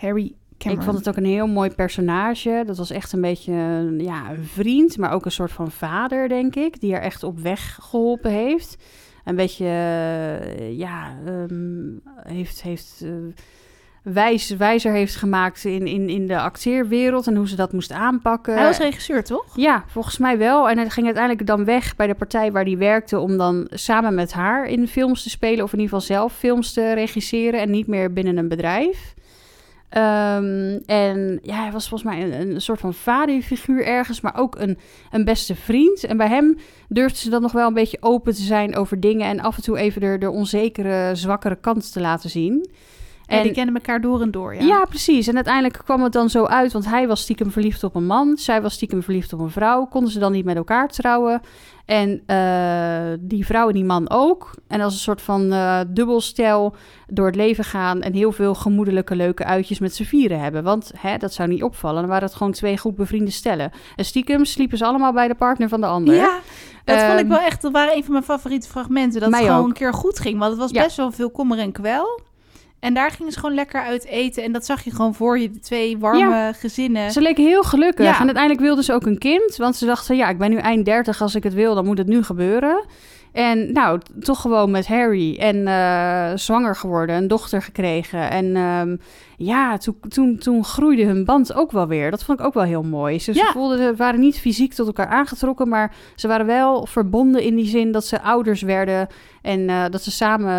[0.01, 0.79] Harry Cameron.
[0.79, 2.63] Ik vond het ook een heel mooi personage.
[2.65, 6.29] Dat was echt een beetje een, ja, een vriend, maar ook een soort van vader,
[6.29, 6.79] denk ik.
[6.79, 8.77] Die er echt op weg geholpen heeft.
[9.25, 11.89] Een beetje, eh, ja, ehm,
[12.23, 13.11] heeft, heeft eh,
[14.03, 18.53] wijs, wijzer heeft gemaakt in, in, in de acteerwereld en hoe ze dat moest aanpakken.
[18.53, 19.45] Hij was regisseur, toch?
[19.55, 20.69] Ja, volgens mij wel.
[20.69, 23.19] En hij ging uiteindelijk dan weg bij de partij waar hij werkte...
[23.19, 25.63] om dan samen met haar in films te spelen...
[25.63, 27.59] of in ieder geval zelf films te regisseren...
[27.59, 29.13] en niet meer binnen een bedrijf.
[29.91, 34.21] Ehm, en ja, hij was volgens mij een, een soort van vaderfiguur ergens...
[34.21, 34.77] maar ook een,
[35.11, 36.03] een beste vriend.
[36.03, 39.27] En bij hem durfde ze dan nog wel een beetje open te zijn over dingen...
[39.27, 42.69] en af en toe even de, de onzekere, zwakkere kant te laten zien...
[43.37, 44.61] En die kennen elkaar door en door, ja.
[44.61, 44.85] Ja.
[44.85, 45.27] precies.
[45.27, 48.37] En uiteindelijk kwam het dan zo uit, want hij was stiekem verliefd op een man,
[48.37, 49.85] zij was stiekem verliefd op een vrouw.
[49.85, 51.41] Konden ze dan niet met elkaar trouwen?
[51.85, 54.51] En eh, die vrouw en die man ook.
[54.67, 56.75] En als een soort van eh dubbelstel
[57.07, 60.63] door het leven gaan en heel veel gemoedelijke leuke uitjes met z'n vieren hebben.
[60.63, 61.99] Want hè, dat zou niet opvallen.
[62.01, 63.71] Dan waren het gewoon twee goed bevriende stellen.
[63.95, 66.15] En stiekem sliepen ze allemaal bij de partner van de ander.
[66.15, 66.39] Ja,
[66.85, 67.61] dat vond ik Ehm, wel echt...
[67.61, 69.19] Dat waren een van mijn favoriete fragmenten.
[69.21, 69.67] Dat het gewoon ook.
[69.67, 70.37] een keer goed ging.
[70.39, 70.83] Want het was Ja.
[70.83, 72.19] best wel veel kommer en kwel.
[72.81, 74.43] En daar gingen ze gewoon lekker uit eten.
[74.43, 77.11] En dat zag je gewoon voor je, de twee warme gezinnen.
[77.11, 78.05] Ze leken heel gelukkig.
[78.05, 78.19] Ja.
[78.19, 79.55] En uiteindelijk wilden ze ook een kind.
[79.55, 81.21] Want ze dachten, ja, ik ben nu eind 30.
[81.21, 82.85] Als ik het wil, dan moet het nu gebeuren.
[83.31, 85.37] En nou, toch gewoon met Harry.
[85.37, 88.29] En eh, zwanger geworden, een dochter gekregen.
[88.29, 88.95] En ehm,
[89.37, 92.11] ja, toen, toen, toen groeide hun band ook wel weer.
[92.11, 93.19] Dat vond ik ook wel heel mooi.
[93.19, 95.67] Ze, ze voelden, ze waren niet fysiek tot elkaar aangetrokken.
[95.67, 99.07] Maar ze waren wel verbonden in die zin dat ze ouders werden.
[99.41, 100.51] En eh, dat ze samen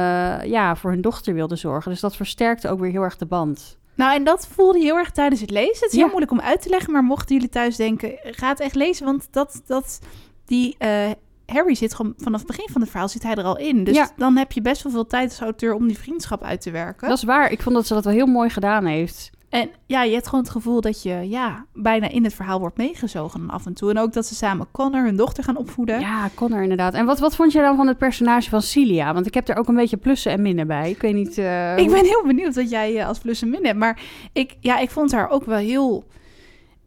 [0.49, 1.91] ja, voor hun dochter wilden zorgen.
[1.91, 3.81] Dus dat versterkte ook weer heel erg de band.
[3.95, 5.85] Nou, en dat voelde je heel erg tijdens het lezen.
[5.85, 8.61] Het is heel moeilijk om uit te leggen, maar mochten jullie thuis denken, ga het
[8.61, 9.99] echt lezen, want dat, dat
[10.45, 11.11] die eh,
[11.53, 13.85] Harry zit gewoon vanaf het begin van het verhaal zit hij er al in.
[13.85, 14.11] Dus Ja.
[14.17, 17.09] dan heb je best wel veel tijd als auteur om die vriendschap uit te werken.
[17.09, 17.51] Dat is waar.
[17.51, 19.31] Ik vond dat ze dat wel heel mooi gedaan heeft.
[19.49, 22.77] En ja, je hebt gewoon het gevoel dat je ja, bijna in het verhaal wordt
[22.77, 23.91] meegezogen af en toe.
[23.91, 26.01] En ook dat ze samen Connor, hun dochter, gaan opvoeden.
[26.01, 26.95] Ja, Connor inderdaad.
[26.95, 29.15] En wat, wat vond jij dan van het personage van Celia?
[29.15, 30.91] Want ik heb er ook een beetje plussen en minnen bij.
[30.91, 31.39] Ik weet niet...
[31.39, 33.79] eh, Ik hoe- ben heel benieuwd wat jij eh, als plus en min hebt.
[33.79, 34.01] Maar
[34.33, 36.05] ik, ja, ik vond haar ook wel heel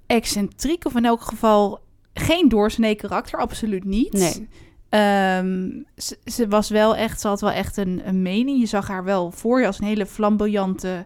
[0.07, 0.85] excentriek.
[0.85, 1.79] Of in elk geval
[2.17, 3.39] geen doorsnee karakter.
[3.39, 4.13] Absoluut niet.
[4.13, 4.47] Nee.
[4.89, 8.59] Ehm, ze, ze was wel echt, ze had wel echt een, een mening.
[8.59, 11.05] Je zag haar wel voor je als een hele flamboyante,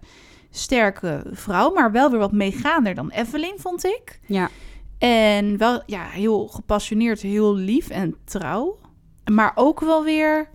[0.49, 1.73] sterke vrouw.
[1.73, 4.19] Maar wel weer wat meegaander dan Evelyn, vond ik.
[4.25, 4.49] Ja,
[4.97, 8.77] En wel ja, heel gepassioneerd, heel lief en trouw.
[9.31, 10.49] Maar ook wel weer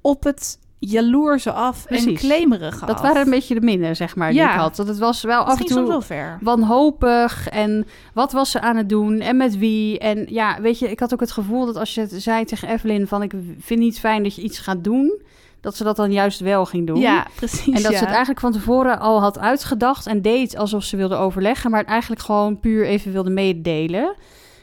[0.00, 2.20] op het jaloerse af en Precies.
[2.20, 3.02] claimerige dat af.
[3.02, 4.52] waren een beetje de minnen, zeg maar, die Ja.
[4.52, 4.76] ik had.
[4.76, 6.38] Dat het was wel Dat af en toe soms wel ver.
[6.40, 7.48] wanhopig.
[7.48, 9.20] En wat was ze aan het doen?
[9.20, 9.98] En met wie?
[9.98, 12.68] En ja, weet je, ik had ook het gevoel dat als je het zei tegen
[12.68, 13.06] Evelyn...
[13.06, 15.20] van ik vind niet fijn dat je iets gaat doen...
[15.60, 17.00] dat ze dat dan juist wel ging doen.
[17.00, 17.66] Ja, precies.
[17.66, 17.98] En dat ja.
[17.98, 21.80] ze het eigenlijk van tevoren al had uitgedacht en deed alsof ze wilde overleggen, maar
[21.80, 24.14] het eigenlijk gewoon puur even wilde meedelen.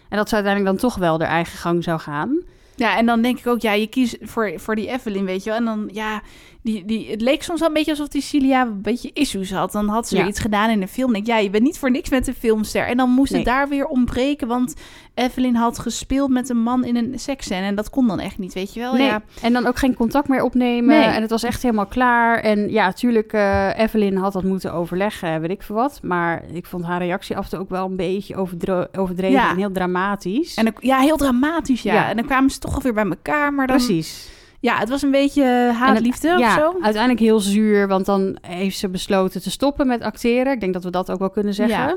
[0.10, 2.42] En dat ze uiteindelijk dan toch wel de eigen gang zou gaan.
[2.78, 5.50] Ja, en dan denk ik ook, ja, je kiest voor, voor die Evelyn, weet je
[5.50, 5.60] wel.
[5.60, 6.22] En dan, ja,
[6.68, 9.72] die, die, het leek soms wel een beetje alsof die Cilia een beetje issues had.
[9.72, 10.22] Dan had ze Ja.
[10.22, 11.14] weer iets gedaan in een film.
[11.14, 12.86] Denk ja, je bent niet voor niks met een filmster.
[12.88, 13.42] En dan moest Nee.
[13.42, 14.74] het daar weer ontbreken, want
[15.14, 17.66] Evelyn had gespeeld met een man in een seksscène.
[17.66, 18.94] En dat kon dan echt niet, weet je wel.
[18.94, 19.06] nee.
[19.08, 20.98] Ja, En dan ook geen contact meer opnemen.
[21.00, 21.08] Nee.
[21.08, 22.40] En het was echt helemaal klaar.
[22.40, 26.00] En ja, natuurlijk, eh Evelyn had dat moeten overleggen, weet ik veel wat.
[26.04, 29.50] Maar ik vond haar reactie af en toe ook wel een beetje overdreven Ja.
[29.50, 30.56] en heel dramatisch.
[30.56, 32.10] en dan, ja heel dramatisch, ja.
[32.10, 33.76] En dan kwamen ze toch alweer bij elkaar, maar dan...
[33.78, 34.36] Precies.
[34.60, 36.74] Ja, het was een beetje haat-liefde of ja, zo.
[36.82, 40.54] uiteindelijk heel zuur, want dan heeft ze besloten te stoppen met acteren.
[40.54, 41.78] Ik denk dat we dat ook wel kunnen zeggen.
[41.78, 41.96] Ja,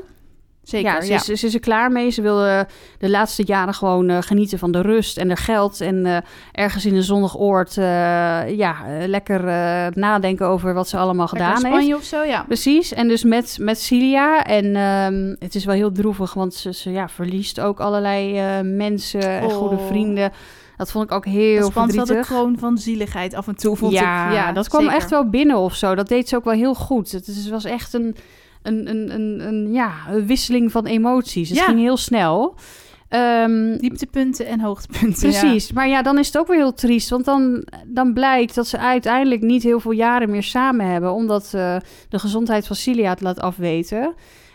[0.63, 2.09] Zeker, ja, ze, Is, ze is er klaar mee.
[2.09, 2.67] Ze wilde
[2.99, 5.81] de laatste jaren gewoon eh, genieten van de rust en de geld.
[5.81, 6.17] En eh,
[6.51, 7.83] ergens in een zonnig oord eh,
[8.57, 11.75] ja, eh, lekker eh, nadenken over wat ze allemaal Lekker gedaan in heeft.
[11.75, 12.43] Spanje of zo, ja.
[12.47, 14.43] Precies, en dus met, met Cilia.
[14.43, 18.59] En ehm, het is wel heel droevig, want ze, ze ja, verliest ook allerlei eh,
[18.63, 19.51] mensen en Oh.
[19.53, 20.31] goede vrienden.
[20.81, 22.27] Dat vond ik ook heel Dat spant wel de verdrietig.
[22.37, 24.33] kroon van zieligheid af en toe, vond ja, ik.
[24.33, 24.95] Ja, dat kwam zeker.
[24.97, 25.95] echt wel binnen of zo.
[25.95, 27.11] Dat deed ze ook wel heel goed.
[27.11, 28.15] Het is- was echt een,
[28.61, 31.49] een, een, een, een, ja, een wisseling van emoties.
[31.49, 31.65] Het Ja.
[31.65, 32.55] ging heel snel.
[33.09, 35.19] Ehm, Dieptepunten en hoogtepunten.
[35.29, 37.09] Precies, maar ja, dan is het ook weer heel triest.
[37.09, 41.11] Want dan, dan blijkt dat ze uiteindelijk niet heel veel jaren meer samen hebben.
[41.13, 41.75] Omdat eh,
[42.09, 44.13] de gezondheid van Cilia het laat afweten.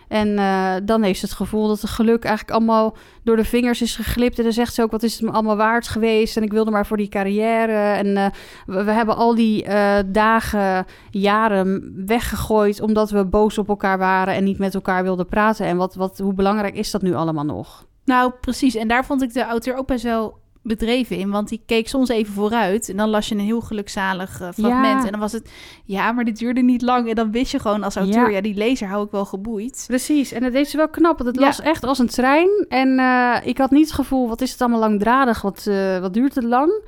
[0.08, 3.82] En eh, dan heeft ze het gevoel dat het geluk eigenlijk allemaal door de vingers
[3.82, 4.38] is geglipt.
[4.38, 6.36] En dan zegt ze ook, wat is het me allemaal waard geweest?
[6.36, 7.72] En ik wilde maar voor die carrière.
[7.72, 8.26] En eh,
[8.66, 12.80] we, hebben al die eh, dagen, jaren weggegooid...
[12.80, 15.66] omdat we boos op elkaar waren en niet met elkaar wilden praten.
[15.66, 17.86] En wat, wat, hoe belangrijk is dat nu allemaal nog?
[18.04, 18.74] Nou, precies.
[18.74, 21.30] En daar vond ik de auteur ook best wel bedreven in.
[21.30, 22.88] Want die keek soms even vooruit.
[22.88, 25.00] En dan las je een heel gelukzalig eh, fragment.
[25.00, 25.04] Ja.
[25.04, 25.50] En dan was het,
[25.84, 27.08] ja, maar dit duurde niet lang.
[27.08, 28.36] En dan wist je gewoon als auteur, Ja.
[28.36, 29.84] ja, die lezer hou ik wel geboeid.
[29.86, 31.16] Precies, en dat deed ze wel knap.
[31.18, 31.46] Want het Ja.
[31.46, 32.66] las echt als een trein.
[32.68, 35.42] En eh, ik had niet het gevoel, wat is het allemaal langdradig?
[35.42, 36.82] Wat, eh, wat duurt het lang?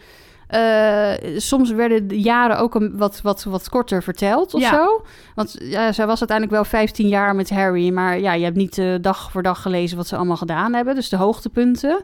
[1.37, 4.75] Soms werden de jaren ook een, wat, wat, wat korter verteld of Ja.
[4.75, 5.05] zo.
[5.35, 7.91] Want ja, zij was uiteindelijk wel 15 jaar met Harry.
[7.91, 10.95] Maar ja, je hebt niet dag voor dag gelezen wat ze allemaal gedaan hebben.
[10.95, 12.03] Dus de hoogtepunten.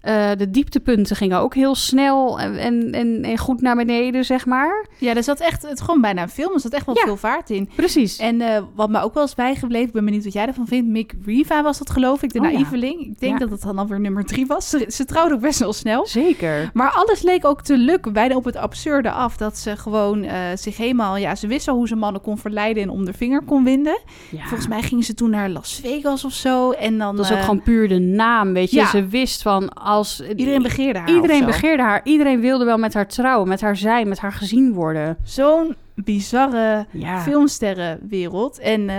[0.00, 4.86] Eh, de dieptepunten gingen ook heel snel en, en, en, goed naar beneden, zeg maar.
[4.98, 6.54] Ja, er zat echt, het gewoon bijna een film.
[6.54, 7.02] Er zat echt wel Ja.
[7.04, 7.68] veel vaart in.
[7.76, 8.18] Precies.
[8.18, 10.88] En eh, wat me ook wel is bijgebleven, ik ben benieuwd wat jij ervan vindt.
[10.88, 12.58] Mick Riva was dat geloof ik, de Oh, ja.
[12.82, 13.38] Ik denk Ja.
[13.38, 14.70] dat het dan alweer nummer drie was.
[14.70, 16.06] Ze, ze trouwde ook best wel snel.
[16.06, 16.70] Zeker.
[16.72, 19.36] Maar alles leek ook te lukken, bijna op het absurde af.
[19.36, 21.16] Dat ze gewoon eh, zich helemaal...
[21.16, 23.98] Ja, ze wist al hoe ze mannen kon verleiden en om de vinger kon winden.
[24.30, 26.70] Volgens mij ging ze toen naar Las Vegas of zo.
[26.70, 27.16] En dan...
[27.16, 28.86] Dat was ook gewoon puur de naam, weet je.
[28.86, 30.20] Ze wist van als...
[30.36, 32.00] Iedereen begeerde haar Iedereen begeerde haar.
[32.04, 35.16] Iedereen wilde wel met haar trouwen, met haar zijn, met haar gezien worden.
[35.22, 37.20] Zo'n bizarre Ja.
[37.20, 38.58] filmsterrenwereld.
[38.58, 38.96] En eh,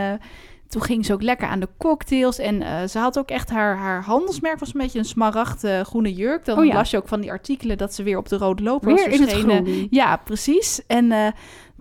[0.68, 2.40] toen ging ze ook lekker aan de cocktails.
[2.40, 5.80] En eh, ze had ook echt haar, haar handelsmerk was een beetje een smaragd eh,
[5.82, 6.46] groene jurk.
[6.46, 6.74] Dan Oh ja.
[6.74, 9.14] las je ook van die artikelen dat ze weer op de rode loper was Weer
[9.14, 9.66] in het verschenen.
[9.66, 9.88] groen.
[9.90, 10.82] Ja, precies.
[10.88, 11.34] En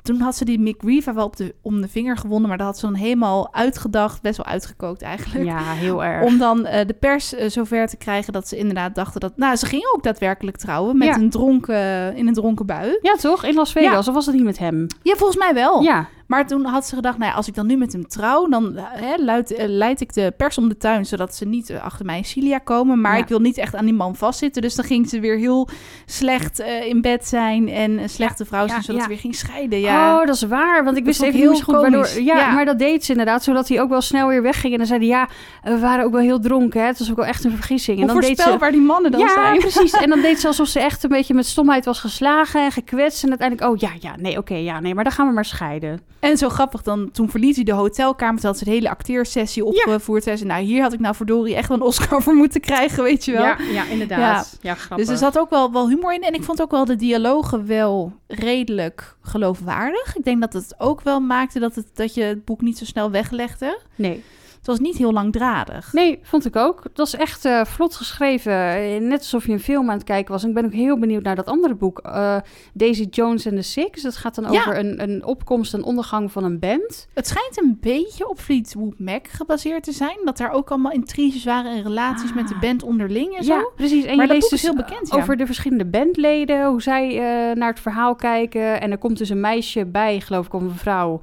[0.06, 2.48] toen had ze die Mick Riva wel op de, om de vinger gewonnen.
[2.48, 4.22] Maar dat had ze dan helemaal uitgedacht.
[4.22, 5.44] Best wel uitgekookt eigenlijk.
[5.44, 6.24] Ja, heel erg.
[6.24, 9.32] Om dan eh, de pers eh, zover te krijgen dat ze inderdaad dachten dat...
[9.36, 11.14] Nou, ze gingen ook daadwerkelijk trouwen met Ja.
[11.16, 12.98] een dronken, in een dronken bui.
[13.02, 13.44] Ja, toch?
[13.44, 14.86] In Las Vegas, of was dat niet met hem?
[15.02, 15.82] Ja, volgens mij wel.
[15.82, 18.48] Ja, Maar toen had ze gedacht, nou ja, als ik dan nu met hem trouw,
[18.48, 21.82] dan hè, luid, eh, leid ik de pers om de tuin, zodat ze niet eh,
[21.84, 23.00] achter mij in Cilia komen.
[23.00, 23.22] Maar Ja.
[23.22, 24.62] ik wil niet echt aan die man vastzitten.
[24.62, 25.68] Dus dan ging ze weer heel
[26.06, 29.02] slecht eh, in bed zijn en een slechte vrouw zijn, ja, zodat ja.
[29.02, 29.80] ze weer ging scheiden.
[29.80, 30.20] Ja.
[30.20, 30.84] Oh, dat is waar.
[30.84, 32.08] Want ik wist even niet heel goed waardoor...
[32.20, 32.50] Ja, Ja.
[32.52, 34.72] maar dat deed ze inderdaad, zodat hij ook wel snel weer wegging.
[34.72, 35.28] En dan zei hij, ja,
[35.62, 36.80] we waren ook wel heel dronken.
[36.80, 36.86] Hè?
[36.86, 37.98] Het was ook wel echt een vergissing.
[37.98, 38.34] Hoe en dan deed ze...
[38.36, 39.58] voorspelbaar die mannen dan ja, zijn.
[39.68, 39.92] precies.
[39.92, 43.22] En dan deed ze alsof ze echt een beetje met stomheid was geslagen en gekwetst.
[43.22, 46.00] En uiteindelijk, oh ja, ja, nee, oké, ja, nee, maar dan gaan we maar scheiden.
[46.20, 49.64] En zo grappig, dan, toen verliet hij de hotelkamer, toen had ze de hele acteersessie
[49.64, 50.22] opgevoerd.
[50.22, 53.02] Zei ze, nou, hier had ik nou verdorie echt wel een Oscar voor moeten krijgen,
[53.02, 53.42] weet je wel.
[53.42, 54.58] Ja, ja, inderdaad.
[54.60, 55.06] Ja, grappig.
[55.06, 56.22] Dus er zat ook wel, wel humor in.
[56.22, 60.16] En ik vond ook wel de dialogen wel redelijk geloofwaardig.
[60.16, 62.84] Ik denk dat het ook wel maakte dat, het, dat je het boek niet zo
[62.84, 63.80] snel weglegde.
[63.94, 64.22] Nee.
[64.66, 65.92] Het was niet heel langdradig.
[65.92, 66.80] Nee, vond ik ook.
[66.82, 68.52] Het was echt eh, vlot geschreven.
[68.52, 70.42] Eh, Net alsof je een film aan het kijken was.
[70.42, 71.98] En ik ben ook heel benieuwd naar dat andere boek.
[71.98, 72.36] eh,
[72.74, 74.02] Daisy Jones and the Six.
[74.02, 74.58] Dat gaat dan Ja.
[74.60, 77.06] over een, een opkomst en ondergang van een band.
[77.14, 80.16] Het schijnt een beetje op Fleetwood Mac gebaseerd te zijn.
[80.24, 82.60] Dat daar ook allemaal intriges waren en relaties met de Ah.
[82.60, 83.54] band onderling en zo.
[83.54, 84.04] Ja, precies.
[84.04, 85.16] En Maar je dat leest dus heel bekend, ja.
[85.16, 86.66] over de verschillende bandleden.
[86.66, 87.14] Hoe zij
[87.54, 88.80] naar het verhaal kijken.
[88.80, 91.20] En er komt dus een meisje bij, geloof ik, of een vrouw.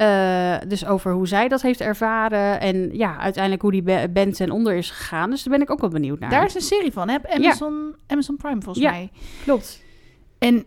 [0.00, 2.60] Eh, dus over hoe zij dat heeft ervaren.
[2.60, 5.30] En ja, uiteindelijk hoe die ba- band ten onder is gegaan.
[5.30, 6.30] Dus daar ben ik ook wel benieuwd naar.
[6.30, 7.16] Daar is een serie van, hè?
[7.28, 8.90] Amazon, Amazon Prime volgens Ja.
[8.90, 9.10] mij.
[9.44, 9.82] klopt.
[10.38, 10.64] En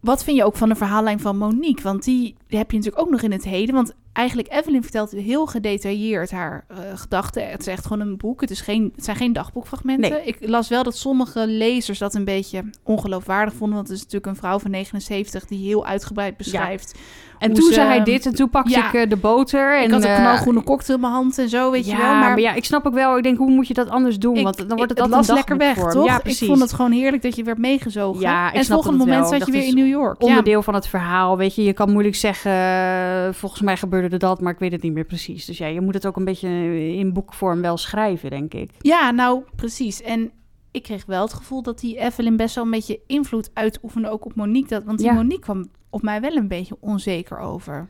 [0.00, 1.82] wat vind je ook van de verhaallijn van Monique?
[1.82, 3.74] Want die heb je natuurlijk ook nog in het heden.
[3.74, 7.50] Want eigenlijk, Evelyn vertelt heel gedetailleerd haar eh, gedachten.
[7.50, 8.40] Het is echt gewoon een boek.
[8.40, 10.10] Het, is geen, het zijn geen dagboekfragmenten.
[10.10, 10.22] Nee.
[10.24, 13.76] Ik las wel dat sommige lezers dat een beetje ongeloofwaardig vonden.
[13.76, 16.98] Want het is natuurlijk een vrouw van 79 die heel uitgebreid beschrijft.
[17.42, 18.86] En toen ze- zei hij dit en toen pakte Ja.
[18.86, 19.76] ik eh, de boter.
[19.78, 22.02] En, ik had een eh, knalgroene cocktail in mijn hand en zo, weet ja, je
[22.02, 22.14] wel.
[22.14, 23.16] Maar, ja, ik snap ook wel.
[23.16, 24.36] Ik denk, hoe moet je dat anders doen?
[24.36, 26.04] ik- Want dan wordt het ik- altijd lekker weg, toch?
[26.04, 26.48] Ja, ik precies.
[26.48, 28.20] vond het gewoon heerlijk dat je werd meegezogen.
[28.20, 30.22] Ja, ik en het snap volgende moment zat je weer in New York.
[30.22, 31.36] Onderdeel van het verhaal.
[31.36, 34.72] Weet je, je kan moeilijk zeggen, eh, volgens mij gebeurde er dat, maar ik weet
[34.72, 35.44] het niet meer precies.
[35.44, 36.48] Dus ja, je moet het ook een beetje
[36.96, 38.70] in boekvorm wel schrijven, denk ik.
[38.80, 40.02] Ja, nou precies.
[40.02, 40.30] En
[40.70, 44.24] ik kreeg wel het gevoel dat die Evelyn best wel een beetje invloed uitoefende ook
[44.24, 44.68] op Monique.
[44.68, 45.12] Dat, want die Ja.
[45.12, 47.88] Monique kwam op mij wel een beetje onzeker over.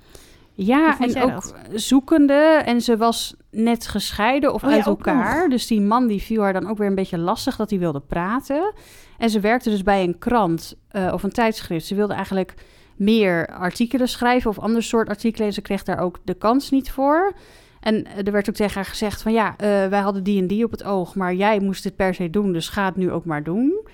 [0.55, 1.55] Ja, en ook dat?
[1.73, 2.63] zoekende.
[2.65, 5.49] En ze was net gescheiden of Oh uit elkaar.
[5.49, 8.01] Dus die man die viel haar dan ook weer een beetje lastig dat hij wilde
[8.01, 8.73] praten.
[9.19, 11.87] En ze werkte dus bij een krant eh, of een tijdschrift.
[11.87, 12.55] Ze wilde eigenlijk
[12.97, 15.47] meer artikelen schrijven of ander soort artikelen.
[15.47, 17.33] En ze kreeg daar ook de kans niet voor.
[17.81, 20.47] En eh, er werd ook tegen haar gezegd van ja, eh, wij hadden die en
[20.47, 23.11] die op het oog, maar jij moest het per se doen, dus ga het nu
[23.11, 23.87] ook maar doen.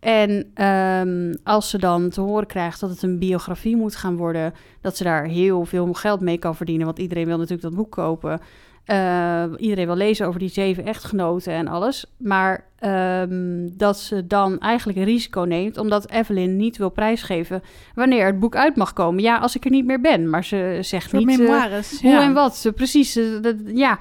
[0.00, 4.54] En ehm, als ze dan te horen krijgt dat het een biografie moet gaan worden,
[4.80, 7.90] dat ze daar heel veel geld mee kan verdienen, want iedereen wil natuurlijk dat boek
[7.90, 8.40] kopen.
[8.84, 12.06] Eh, iedereen wil lezen over die zeven echtgenoten en alles.
[12.16, 17.62] Maar ehm, dat ze dan eigenlijk een risico neemt, omdat Evelyn niet wil prijsgeven
[17.94, 19.22] wanneer het boek uit mag komen.
[19.22, 20.30] Ja, als ik er niet meer ben.
[20.30, 21.28] Maar ze zegt Voor niet.
[21.70, 22.22] eh, hoe ja.
[22.22, 23.16] en wat, eh, precies.
[23.16, 23.98] eh, dat, ja,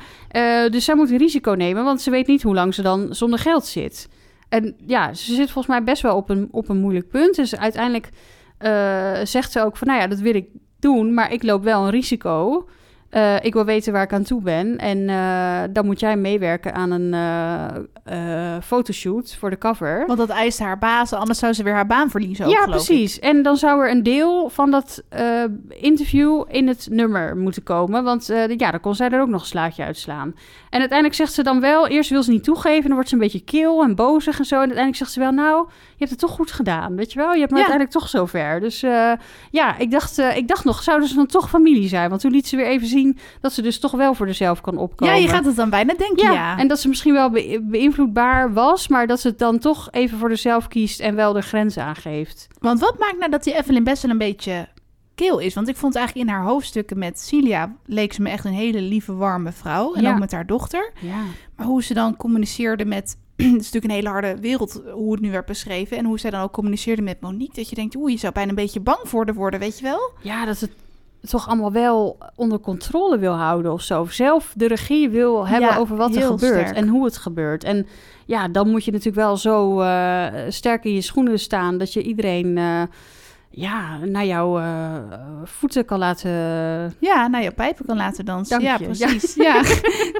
[0.69, 3.39] dus zij moet een risico nemen, want ze weet niet hoe lang ze dan zonder
[3.39, 4.09] geld zit.
[4.49, 7.35] En ja, ze zit volgens mij best wel op een, op een moeilijk punt.
[7.35, 8.09] Dus uiteindelijk
[8.57, 10.47] eh, zegt ze ook van, nou ja, dat wil ik
[10.79, 12.67] doen, maar ik loop wel een risico.
[13.09, 14.77] Eh, ik wil weten waar ik aan toe ben.
[14.77, 17.13] En eh, dan moet jij meewerken aan een
[18.63, 20.03] fotoshoot voor de cover.
[20.07, 22.45] Want dat eist haar baas, anders zou ze weer haar baan verliezen.
[22.45, 22.69] Ook, ja, ik.
[22.69, 23.19] precies.
[23.19, 25.23] En dan zou er een deel van dat eh,
[25.69, 28.03] interview in het nummer moeten komen.
[28.03, 30.35] Want eh, ja, dan kon zij er ook nog een slaatje uitslaan.
[30.69, 31.87] En uiteindelijk zegt ze dan wel...
[31.87, 34.55] Eerst wil ze niet toegeven, dan wordt ze een beetje kil en bozig en zo.
[34.55, 35.31] En uiteindelijk zegt ze wel...
[35.31, 37.33] Nou, je hebt het toch goed gedaan, weet je wel?
[37.33, 37.63] Je hebt me Ja.
[37.63, 38.59] uiteindelijk toch zover.
[38.59, 39.11] Dus eh,
[39.51, 40.83] ja, ik dacht, eh, ik dacht nog...
[40.83, 42.09] Zouden ze dan toch familie zijn?
[42.09, 43.17] Want toen liet ze weer even zien...
[43.41, 45.15] dat ze dus toch wel voor zichzelf kan opkomen.
[45.15, 46.57] Ja, je gaat het dan bijna denken, Ja, ja.
[46.57, 47.65] en dat ze misschien wel be-
[48.05, 51.41] beïnvloedbaar was, maar dat ze het dan toch even voor zichzelf kiest en wel de
[51.41, 52.47] grenzen aangeeft.
[52.59, 54.67] Want wat maakt nou dat die Evelyn best wel een beetje
[55.15, 55.53] kil is?
[55.53, 57.75] Want ik vond eigenlijk in haar hoofdstukken met Celia...
[57.85, 59.93] leek ze me echt een hele lieve, warme vrouw.
[59.93, 60.11] En Ja.
[60.13, 60.91] ook met haar dochter.
[61.01, 61.23] Ja.
[61.55, 63.17] Maar hoe ze dan communiceerde met...
[63.37, 65.97] Het is natuurlijk een hele harde wereld hoe het nu werd beschreven.
[65.97, 67.55] En hoe zij dan ook communiceerde met Monique.
[67.55, 69.83] Dat je denkt, oeh, je zou bijna een beetje bang voor haar worden, weet je
[69.83, 70.11] wel?
[70.21, 70.73] ja, dat ze het
[71.29, 74.01] toch allemaal wel onder controle wil houden of zo.
[74.01, 76.75] Of zelf de regie wil hebben Ja, over wat er gebeurt sterk.
[76.75, 77.63] en hoe het gebeurt.
[77.63, 77.87] En
[78.25, 82.01] ja, dan moet je natuurlijk wel zo eh, sterk in je schoenen staan dat je
[82.01, 82.81] iedereen eh,
[83.49, 84.95] ja, naar jouw eh,
[85.43, 86.31] voeten kan laten.
[86.99, 88.61] Ja, nou je pijpen kan laten dansen.
[88.61, 88.95] Dank ja, je.
[88.95, 89.35] precies.
[89.47, 89.61] Ja.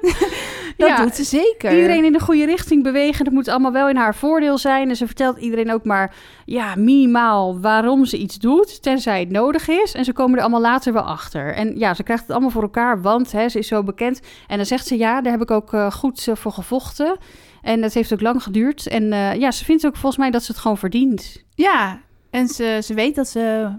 [0.78, 1.76] dat Ja, doet ze zeker.
[1.76, 3.26] Iedereen in de goede richting bewegen.
[3.26, 4.90] Dat moet allemaal wel in haar voordeel zijn.
[4.90, 8.82] En ze vertelt iedereen ook maar ja, minimaal waarom ze iets doet.
[8.82, 9.94] Tenzij het nodig is.
[9.94, 11.54] En ze komen er allemaal later wel achter.
[11.54, 13.02] En ja, ze krijgt het allemaal voor elkaar.
[13.02, 14.22] Want hè, ze is zo bekend.
[14.48, 17.18] En dan zegt ze ja, daar heb ik ook eh, goed eh, voor gevochten.
[17.62, 18.88] En dat heeft ook lang geduurd.
[18.88, 19.04] En
[19.40, 21.44] ja, ze vindt ook volgens mij dat ze het gewoon verdient.
[21.56, 23.70] Ja, en ze, ze weet dat ze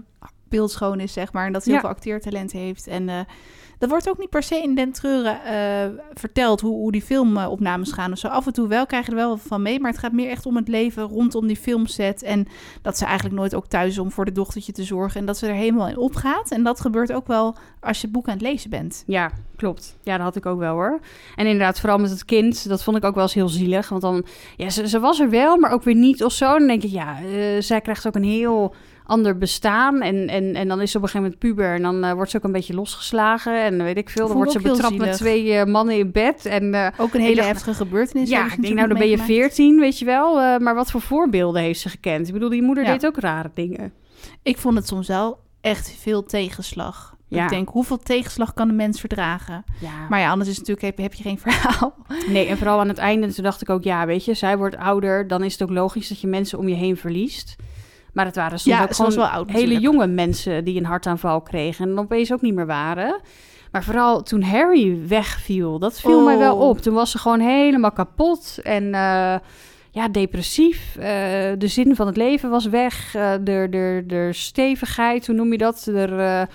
[0.49, 1.45] beeldschoon is, zeg maar.
[1.45, 1.85] En dat ze heel Ja.
[1.85, 2.87] veel acteertalent heeft.
[2.87, 3.19] En eh,
[3.77, 7.91] dat wordt ook niet per se in Den Treuren eh, verteld hoe, hoe die filmopnames
[7.91, 8.27] gaan of zo.
[8.27, 9.79] Af en toe wel, krijg je er wel van mee.
[9.79, 12.23] Maar het gaat meer echt om het leven rondom die filmset.
[12.23, 12.47] En
[12.81, 15.19] dat ze eigenlijk nooit ook thuis is om voor de dochtertje te zorgen.
[15.19, 16.51] En dat ze er helemaal in opgaat.
[16.51, 19.03] En dat gebeurt ook wel als je boek aan het lezen bent.
[19.05, 19.97] Ja, klopt.
[20.03, 20.99] Ja, dat had ik ook wel hoor.
[21.35, 23.89] En inderdaad, vooral met het kind, dat vond ik ook wel eens heel zielig.
[23.89, 24.25] Want dan,
[24.57, 26.57] ja, ze, ze was er wel, maar ook weer niet of zo.
[26.57, 28.73] Dan denk ik, ja, eh, zij krijgt ook een heel
[29.09, 30.01] ander bestaan.
[30.01, 31.73] En, en, en dan is ze op een gegeven moment puber.
[31.75, 33.63] En dan eh, wordt ze ook een beetje losgeslagen.
[33.63, 36.45] En weet ik veel, dan wordt ze betrapt met twee eh, mannen in bed.
[36.45, 38.29] En eh, Ook een hele dacht- heftige gebeurtenis.
[38.29, 39.17] ja, ik denk, nou, dan ben je.
[39.17, 40.59] 14, weet je wel.
[40.59, 42.27] maar wat voor voorbeelden heeft ze gekend?
[42.27, 42.91] Ik bedoel, die moeder Ja.
[42.91, 43.93] deed ook rare dingen.
[44.43, 47.17] Ik vond het soms wel echt veel tegenslag.
[47.27, 47.43] Ja.
[47.43, 49.63] Ik denk, hoeveel tegenslag kan een mens verdragen?
[49.79, 50.07] Ja.
[50.09, 51.95] Maar ja, anders is het natuurlijk, heb, heb je geen verhaal.
[52.27, 54.77] Nee, en vooral aan het einde, toen dacht ik ook, ja, weet je, zij wordt
[54.77, 57.55] ouder, dan is het ook logisch dat je mensen om je heen verliest.
[58.19, 59.81] Maar het waren soms Ja, ook gewoon wel oud hele natuurlijk.
[59.93, 63.21] jonge mensen die een hartaanval kregen en dan opeens ook niet meer waren.
[63.71, 66.25] Maar vooral toen Harry wegviel, dat viel Oh.
[66.25, 66.79] mij wel op.
[66.79, 69.35] Toen was ze gewoon helemaal kapot en eh,
[69.91, 70.95] ja, depressief.
[70.95, 71.03] Eh,
[71.57, 73.15] de zin van het leven was weg.
[73.15, 75.81] Eh, de, de, de stevigheid, hoe noem je dat?
[75.85, 76.47] De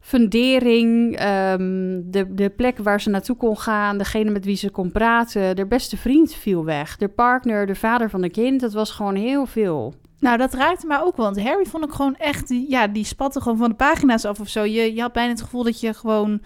[0.00, 4.92] fundering, ehm, de, de plek waar ze naartoe kon gaan, degene met wie ze kon
[4.92, 5.56] praten.
[5.56, 6.96] De beste vriend viel weg.
[6.96, 9.94] De partner, de vader van de kind, dat was gewoon heel veel.
[10.20, 11.26] Nou, dat raakte mij ook wel.
[11.26, 12.48] Want Harry vond ik gewoon echt...
[12.48, 14.62] die- Ja, die spatte gewoon van de pagina's af of zo.
[14.64, 16.40] Je, je had bijna het gevoel dat je gewoon...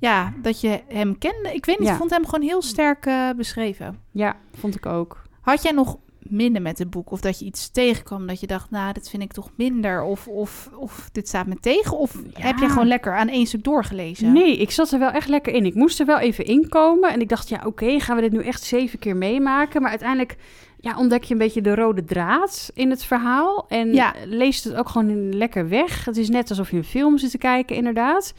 [0.00, 1.54] Ja, dat je hem kende.
[1.54, 1.92] Ik weet niet, Ja.
[1.92, 3.98] ik vond hem gewoon heel sterk eh, beschreven.
[4.12, 5.22] Ja, vond ik ook.
[5.40, 7.10] Had jij nog minder met het boek?
[7.10, 8.70] Of dat je iets tegenkwam dat je dacht...
[8.70, 10.02] Nou, dit vind ik toch minder.
[10.02, 11.98] Of, of, of dit staat me tegen.
[11.98, 12.46] Of Ja.
[12.46, 14.32] heb je gewoon lekker aan één stuk doorgelezen?
[14.32, 15.66] Nee, ik zat er wel echt lekker in.
[15.66, 17.12] Ik moest er wel even inkomen.
[17.12, 19.80] En ik dacht, ja, oké, gaan we dit nu echt zeven keer meemaken?
[19.80, 20.36] Maar uiteindelijk
[20.80, 23.64] ja, ontdek je een beetje de rode draad in het verhaal.
[23.68, 24.14] En Ja.
[24.24, 26.04] leest het ook gewoon lekker weg.
[26.04, 28.34] Het is net alsof je een film zit te kijken, inderdaad.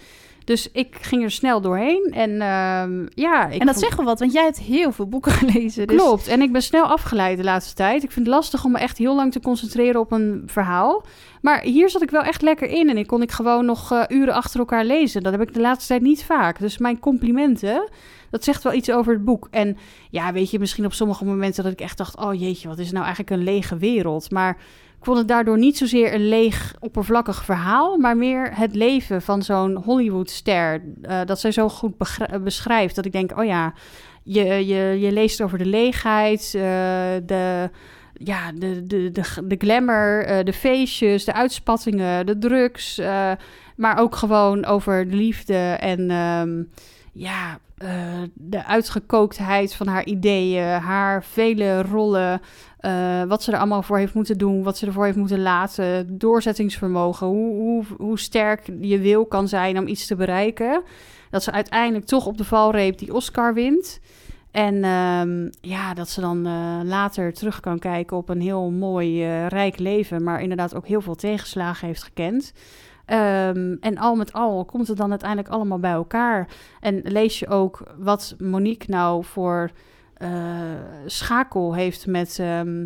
[0.46, 2.12] Dus ik ging er snel doorheen.
[2.14, 5.08] En ehm, ja, ik en dat vond- zegt wel wat, want jij hebt heel veel
[5.08, 5.88] boeken gelezen.
[5.88, 5.98] Dus...
[5.98, 6.28] Klopt.
[6.28, 8.04] En ik ben snel afgeleid de laatste tijd.
[8.04, 11.06] Ik vind het lastig om me echt heel lang te concentreren op een verhaal.
[11.42, 12.90] Maar hier zat ik wel echt lekker in.
[12.90, 15.24] En ik kon ik gewoon nog eh, uren achter elkaar lezen.
[15.24, 16.60] Dat heb ik de laatste tijd niet vaak.
[16.60, 17.90] Dus mijn complimenten.
[18.30, 19.48] Dat zegt wel iets over het boek.
[19.52, 19.78] En
[20.10, 22.18] ja, weet je, misschien op sommige momenten dat ik echt dacht...
[22.18, 24.32] oh jeetje, wat is nou eigenlijk een lege wereld.
[24.32, 24.58] Maar
[25.00, 27.98] ik vond het daardoor niet zozeer een leeg, oppervlakkig verhaal...
[27.98, 30.84] maar meer het leven van zo'n Hollywoodster.
[31.02, 32.96] eh dat zij zo goed begr- beschrijft.
[32.96, 33.74] Dat ik denk, oh ja,
[34.24, 36.62] je, je, je leest over de leegheid, eh,
[37.26, 37.70] de,
[38.14, 42.98] ja, de, de, de, de glamour, eh, de feestjes, de uitspattingen, de drugs.
[42.98, 43.32] eh,
[43.76, 46.64] maar ook gewoon over de liefde en ehm,
[47.14, 52.42] ja, eh, de uitgekooktheid van haar ideeën, haar vele rollen.
[52.80, 56.18] eh, wat ze er allemaal voor heeft moeten doen, wat ze ervoor heeft moeten laten,
[56.18, 60.82] doorzettingsvermogen, hoe, hoe, hoe sterk je wil kan zijn om iets te bereiken.
[61.30, 64.00] Dat ze uiteindelijk toch op de valreep die Oscar wint.
[64.52, 69.26] En ehm, ja, dat ze dan eh, later terug kan kijken op een heel mooi,
[69.48, 72.54] rijk leven, maar inderdaad ook heel veel tegenslagen heeft gekend.
[73.10, 76.48] Ehm, en al met al komt het dan uiteindelijk allemaal bij elkaar.
[76.80, 79.72] En lees je ook wat Monique nou voor
[80.14, 80.30] eh,
[81.06, 82.86] schakel heeft met ehm,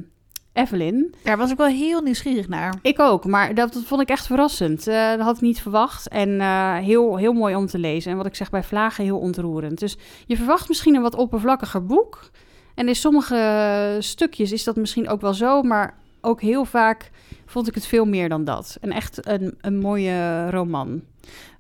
[0.53, 1.15] Evelyn.
[1.24, 2.76] Daar was ik wel heel nieuwsgierig naar.
[2.82, 4.88] Ik ook, maar dat, dat vond ik echt verrassend.
[4.88, 6.07] Eh, dat had ik niet verwacht.
[6.07, 8.11] En eh, heel, heel mooi om te lezen.
[8.11, 9.80] En wat ik zeg bij Vlagen, heel ontroerend.
[9.80, 12.30] Dus je verwacht misschien een wat oppervlakkiger boek.
[12.76, 15.61] En in sommige stukjes is dat misschien ook wel zo.
[15.61, 17.11] Maar ook heel vaak
[17.45, 18.78] vond ik het veel meer dan dat.
[18.82, 21.03] En echt een, een mooie roman.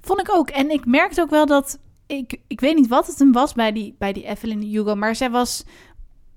[0.01, 0.49] Vond ik ook.
[0.49, 1.79] En ik merkte ook wel dat...
[2.07, 4.95] Ik, ik weet niet wat het hem was bij die, bij die Evelyn Hugo...
[4.95, 5.63] maar zij was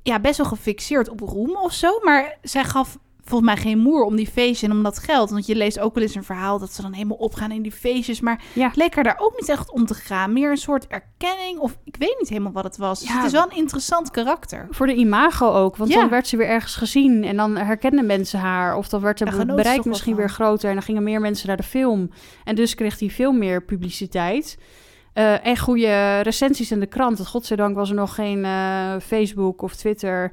[0.02, 1.98] ja, best wel gefixeerd op roem of zo.
[2.02, 2.98] Maar zij gaf
[3.28, 5.30] volgens mij geen moer om die feestjes en om dat geld.
[5.30, 7.72] Want je leest ook wel eens een verhaal dat ze dan helemaal opgaan in die
[7.72, 8.20] feestjes.
[8.20, 8.66] Maar Ja.
[8.66, 10.32] het leek haar daar ook niet echt om te gaan.
[10.32, 13.00] Meer een soort erkenning of ik weet niet helemaal wat het was.
[13.00, 14.66] Dus het is wel een interessant karakter.
[14.70, 15.76] Voor de imago ook.
[15.76, 16.00] Want Ja.
[16.00, 17.24] dan werd ze weer ergens gezien.
[17.24, 18.76] En dan herkenden mensen haar.
[18.76, 20.68] Of dan werd het bereik misschien weer groter.
[20.68, 22.10] En dan gingen meer mensen naar de film.
[22.44, 24.58] En dus kreeg hij veel meer publiciteit.
[25.12, 27.16] Eh, en goede recensies in de krant.
[27.16, 30.32] Want godzijdank was er nog geen eh, Facebook of Twitter.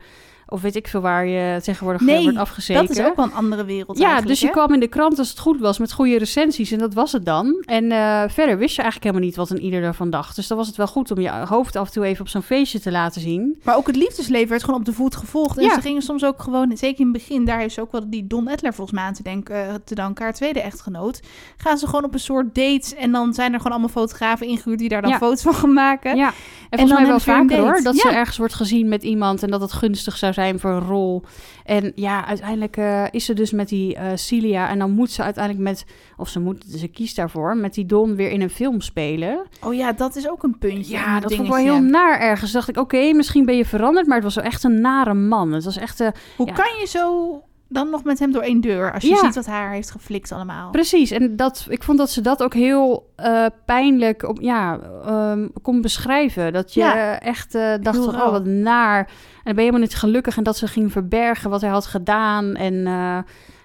[0.54, 2.86] Of weet ik veel waar je tegenwoordig eh, Nee, wordt afgezeken.
[2.88, 4.52] Dat is ook wel een andere wereld Ja, dus je hè?
[4.52, 7.26] kwam in de krant als het goed was met goede recensies en dat was het
[7.26, 7.64] dan.
[7.66, 10.36] En eh, verder wist je eigenlijk helemaal niet wat een ieder ervan dacht.
[10.36, 12.42] Dus dan was het wel goed om je hoofd af en toe even op zo'n
[12.42, 13.60] feestje te laten zien.
[13.64, 15.58] Maar ook het liefdesleven werd gewoon op de voet gevolgd.
[15.58, 15.74] En Ja.
[15.74, 18.48] ze gingen soms ook gewoon, zeker in het begin, daar ze ook wel die Don
[18.48, 21.20] Edler volgens mij aan te, denken, eh, te danken, haar tweede echtgenoot.
[21.58, 24.80] Gaan ze gewoon op een soort dates en dan zijn er gewoon allemaal fotografen ingehuurd
[24.80, 25.18] die daar dan Ja.
[25.18, 26.16] foto's van gaan maken.
[26.16, 26.34] Ja, en
[26.70, 27.80] dan volgens mij wel vaker hoor.
[27.84, 30.88] Dat ze ergens wordt gezien met iemand en dat het gunstig zou zijn voor een
[30.88, 31.24] rol.
[31.66, 35.24] En ja, uiteindelijk eh, is ze dus met die eh, Celia en dan moet ze
[35.24, 35.86] uiteindelijk met,
[36.18, 39.46] of ze moet, ze kiest daarvoor, met die Don weer in een film spelen.
[39.62, 40.94] Oh ja, dat is ook een puntje.
[40.94, 42.52] Ja, een dat vond ik wel heel naar ergens.
[42.52, 45.52] dacht ik, oké, misschien ben je veranderd, maar het was wel echt een nare man.
[45.52, 46.54] Het was echt, eh, Hoe Ja.
[46.54, 47.42] kan je zo
[47.74, 49.18] dan nog met hem door één deur, als je Ja.
[49.18, 50.70] ziet wat haar heeft geflikt allemaal?
[50.72, 55.48] Precies, en dat, ik vond dat ze dat ook heel eh, pijnlijk op, ja, ehm,
[55.62, 56.54] kon beschrijven.
[56.54, 57.20] Dat je Ja.
[57.20, 58.26] echt eh, dacht van, rauw.
[58.26, 58.98] oh wat naar.
[59.00, 59.06] En
[59.44, 62.56] dan ben je helemaal niet gelukkig en dat ze ging verbergen wat hij had gedaan.
[62.56, 63.18] En eh,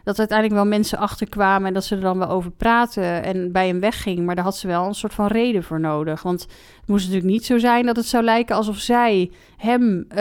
[0.09, 3.67] dat uiteindelijk wel mensen achterkwamen en dat ze er dan wel over praten en bij
[3.67, 4.27] hem wegging.
[4.27, 6.23] Maar daar had ze wel een soort van reden voor nodig.
[6.23, 10.17] Want het moest natuurlijk niet zo zijn dat het zou lijken alsof zij hem eh,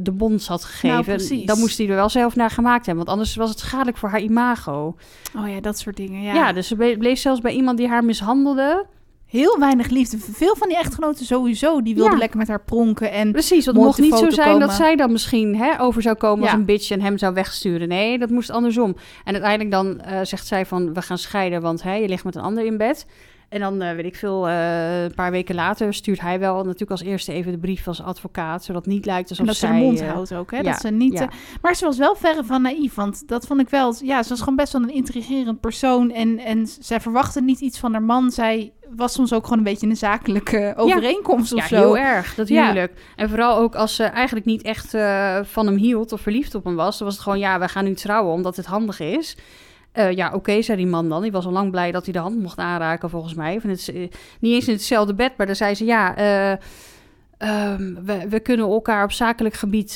[0.00, 0.88] de bons had gegeven.
[0.88, 1.46] Nou, precies.
[1.46, 4.08] dan moest hij er wel zelf naar gemaakt hebben, want anders was het schadelijk voor
[4.08, 4.96] haar imago.
[5.36, 6.22] Oh ja, dat soort dingen.
[6.22, 8.86] Ja, Ja, dus ze ble- bleef zelfs bij iemand die haar mishandelde.
[9.28, 10.18] Heel weinig liefde.
[10.18, 12.18] Veel van die echtgenoten sowieso, die wilden Ja.
[12.18, 13.10] lekker met haar pronken.
[13.12, 16.16] En Precies, want het mocht niet zo zijn dat zij dan misschien hè, over zou
[16.16, 17.88] komen als een bitch en hem zou wegsturen.
[17.88, 18.96] Nee, dat moest andersom.
[19.24, 22.34] En uiteindelijk dan eh, zegt zij van, we gaan scheiden, want hè, je ligt met
[22.34, 23.06] een ander in bed.
[23.48, 26.90] En dan, eh, weet ik veel, eh, een paar weken later stuurt hij wel natuurlijk
[26.90, 29.66] als eerste even de brief als advocaat, zodat het niet lijkt alsof En dat ze
[29.66, 29.78] zij...
[29.78, 30.56] de mond eh, houdt ook, hè?
[30.56, 31.12] ja, dat ze niet...
[31.18, 31.28] ja.
[31.62, 33.94] maar ze was wel verre van naïef, want dat vond ik wel...
[34.02, 36.10] Ja, ze was gewoon best wel een intrigerend persoon.
[36.10, 38.30] En, en zij verwachtte niet iets van haar man.
[38.30, 41.76] Zij was soms ook gewoon een beetje een zakelijke overeenkomst of Ja, zo.
[41.76, 42.62] heel erg, dat Ja.
[42.62, 42.92] huwelijk.
[43.16, 44.90] En vooral ook als ze eigenlijk niet echt
[45.42, 46.98] van hem hield of verliefd op hem was.
[46.98, 49.36] Dan was het gewoon, ja, we gaan nu trouwen omdat het handig is.
[49.98, 51.22] Eh, ja, oké, zei die man dan.
[51.22, 53.60] Die was al lang blij dat hij de hand mocht aanraken, volgens mij.
[53.60, 54.08] Van het, eh,
[54.40, 56.50] niet eens in hetzelfde bed, maar dan zei ze, ja, eh,
[57.38, 59.92] ehm, we, we kunnen elkaar op zakelijk gebied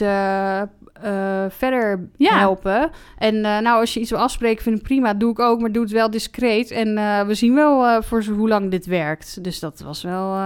[1.49, 2.39] verder Ja.
[2.39, 2.91] helpen.
[3.19, 5.15] En nou, als je iets wil afspreken, vind ik prima.
[5.15, 6.71] Doe ik ook, maar doe het wel discreet.
[6.71, 6.95] En
[7.27, 9.45] we zien wel voor hoe lang dit werkt.
[9.45, 10.37] Dus dat was wel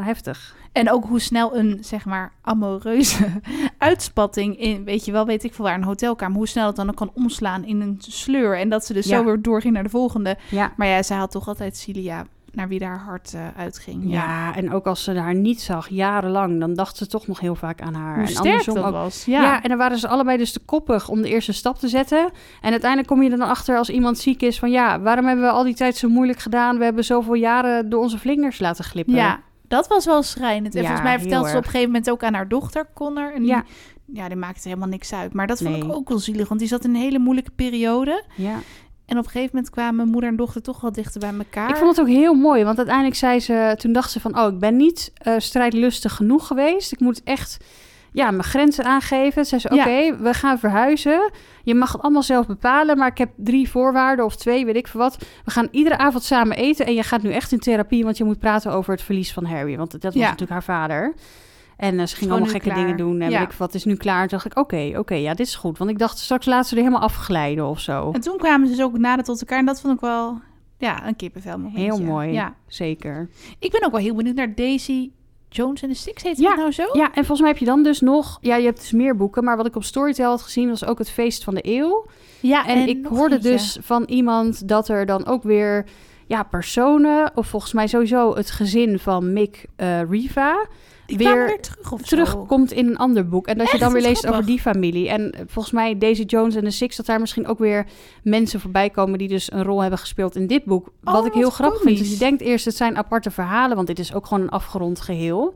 [0.00, 0.54] heftig.
[0.72, 3.26] En ook hoe snel een, zeg maar, amoureuze
[3.78, 6.88] uitspatting in, weet je wel, weet ik veel waar, een hotelkamer, hoe snel het dan
[6.88, 8.58] ook kan omslaan in een sleur.
[8.58, 9.16] En dat ze dus Ja.
[9.18, 10.36] zo weer doorging naar de volgende.
[10.50, 10.72] Ja.
[10.76, 14.02] Maar ja, zij had toch altijd Cilia naar wie haar hart eh, uitging.
[14.12, 14.56] Ja.
[14.56, 17.80] en ook als ze haar niet zag, jarenlang, dan dacht ze toch nog heel vaak
[17.80, 18.14] aan haar.
[18.14, 18.92] Hoe en sterk dat ook.
[18.92, 19.24] was.
[19.24, 19.42] Ja.
[19.42, 19.62] Ja.
[19.62, 22.30] en dan waren ze allebei dus te koppig om de eerste stap te zetten.
[22.60, 24.70] En uiteindelijk kom je er dan achter als iemand ziek is van...
[24.70, 26.78] ja, waarom hebben we al die tijd zo moeilijk gedaan?
[26.78, 29.14] We hebben zoveel jaren door onze vlinders laten glippen.
[29.14, 29.40] Ja,
[29.72, 30.74] dat was wel schrijnend.
[30.74, 33.32] En Ja, volgens mij vertelt ze op een gegeven moment ook aan haar dochter, Connor.
[33.34, 33.64] En die, Ja.
[34.06, 34.28] ja.
[34.28, 35.32] die maakte helemaal niks uit.
[35.32, 38.24] Maar dat vond ik ook wel zielig, want die zat in een hele moeilijke periode.
[38.36, 38.58] ja.
[39.06, 41.68] En op een gegeven moment kwamen moeder en dochter toch wel dichter bij elkaar.
[41.70, 43.74] Ik vond het ook heel mooi, want uiteindelijk zei ze...
[43.78, 46.92] toen dacht ze van, oh, ik ben niet eh, strijdlustig genoeg geweest.
[46.92, 47.56] Ik moet echt
[48.12, 49.44] ja, mijn grenzen aangeven.
[49.44, 50.16] Zei ze, oké, Ja.
[50.16, 51.30] we gaan verhuizen.
[51.62, 54.86] Je mag het allemaal zelf bepalen, maar ik heb drie voorwaarden of twee, weet ik
[54.88, 55.18] veel wat.
[55.44, 58.04] We gaan iedere avond samen eten en je gaat nu echt in therapie...
[58.04, 59.76] want je moet praten over het verlies van Harry.
[59.76, 60.20] Want dat was Ja.
[60.20, 61.14] natuurlijk haar vader.
[61.76, 62.78] En eh, ze ging allemaal gekke klaar.
[62.78, 63.38] dingen doen en Ja.
[63.38, 63.74] weet ik wat.
[63.74, 64.20] Is nu klaar.
[64.28, 65.78] Toen dacht ik, oké, oké, ja, dit is goed.
[65.78, 68.10] Want ik dacht, straks laten ze er helemaal afglijden of zo.
[68.12, 69.58] En toen kwamen ze dus ook nader tot elkaar.
[69.58, 70.40] En dat vond ik wel
[70.78, 71.80] ja, een kippenvel momentje.
[71.80, 72.54] Heel mooi, Ja.
[72.66, 73.28] zeker.
[73.58, 75.10] Ik ben ook wel heel benieuwd naar Daisy
[75.52, 76.22] Jones en de Six.
[76.22, 76.48] Heet Ja.
[76.48, 76.82] het nou zo?
[76.92, 78.38] Ja, en volgens mij heb je dan dus nog...
[78.40, 80.68] Ja, je hebt dus meer boeken, maar wat ik op Storytel had gezien...
[80.68, 82.06] was ook het feest van de eeuw.
[82.40, 83.50] Ja, En, ik hoorde eentje.
[83.50, 85.84] dus van iemand dat er dan ook weer...
[86.26, 90.66] Ja, personen, of volgens mij sowieso het gezin van Mick eh, Riva...
[91.18, 93.46] Die weer weer terug terugkomt in een ander boek.
[93.46, 95.08] En dat je dan weer leest over die familie.
[95.08, 96.96] En eh, volgens mij Daisy Jones en de Six...
[96.96, 97.86] dat daar misschien ook weer
[98.22, 99.18] mensen voorbij komen...
[99.18, 100.92] die dus een rol hebben gespeeld in dit boek.
[101.04, 101.98] Oh, wat ik heel wat grappig vind.
[101.98, 103.76] Dus je denkt eerst, het zijn aparte verhalen...
[103.76, 105.54] want dit is ook gewoon een afgerond geheel.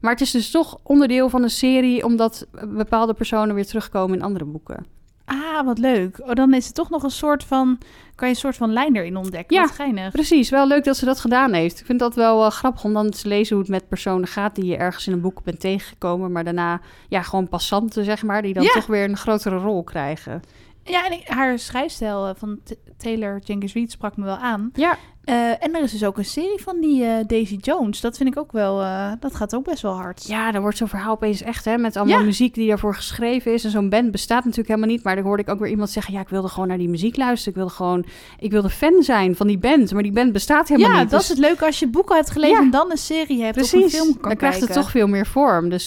[0.00, 2.04] Maar het is dus toch onderdeel van een serie...
[2.04, 4.86] omdat bepaalde personen weer terugkomen in andere boeken.
[5.24, 6.20] Ah, wat leuk.
[6.20, 7.78] Oh, dan is het toch nog een soort van...
[8.14, 9.56] Kan je een soort van lijn erin ontdekken.
[9.56, 10.12] Ja, Wat.
[10.12, 11.80] Precies, wel leuk dat ze dat gedaan heeft.
[11.80, 14.54] Ik vind dat wel eh, grappig om dan te lezen hoe het met personen gaat...
[14.54, 16.32] die je ergens in een boek bent tegengekomen...
[16.32, 18.42] maar daarna ja, gewoon passanten, zeg maar...
[18.42, 18.70] die dan Ja.
[18.72, 20.42] toch weer een grotere rol krijgen.
[20.82, 22.58] Ja, en ik- haar schrijfstijl eh, van
[22.96, 24.70] Taylor Jenkins Reid sprak me wel aan.
[24.74, 28.00] Ja, Eh, en er is dus ook een serie van die eh, Daisy Jones.
[28.00, 28.80] Dat vind ik ook wel...
[28.82, 30.26] eh, dat gaat ook best wel hard.
[30.26, 32.24] Ja, dan wordt zo'n verhaal opeens echt, hè, met allemaal Ja.
[32.24, 33.64] muziek die daarvoor geschreven is.
[33.64, 35.02] En zo'n band bestaat natuurlijk helemaal niet.
[35.04, 37.16] Maar dan hoorde ik ook weer iemand zeggen, ja, ik wilde gewoon naar die muziek
[37.16, 37.48] luisteren.
[37.52, 38.04] Ik wilde gewoon,
[38.38, 39.92] ik wilde fan zijn van die band.
[39.92, 41.10] Maar die band bestaat helemaal ja, niet.
[41.10, 42.62] dat Dus- is het leuke als je boeken hebt gelezen Ja.
[42.62, 45.06] en dan een serie hebt of een Precies, film kan dan krijgt het toch veel
[45.06, 45.68] meer vorm.
[45.68, 45.86] Dus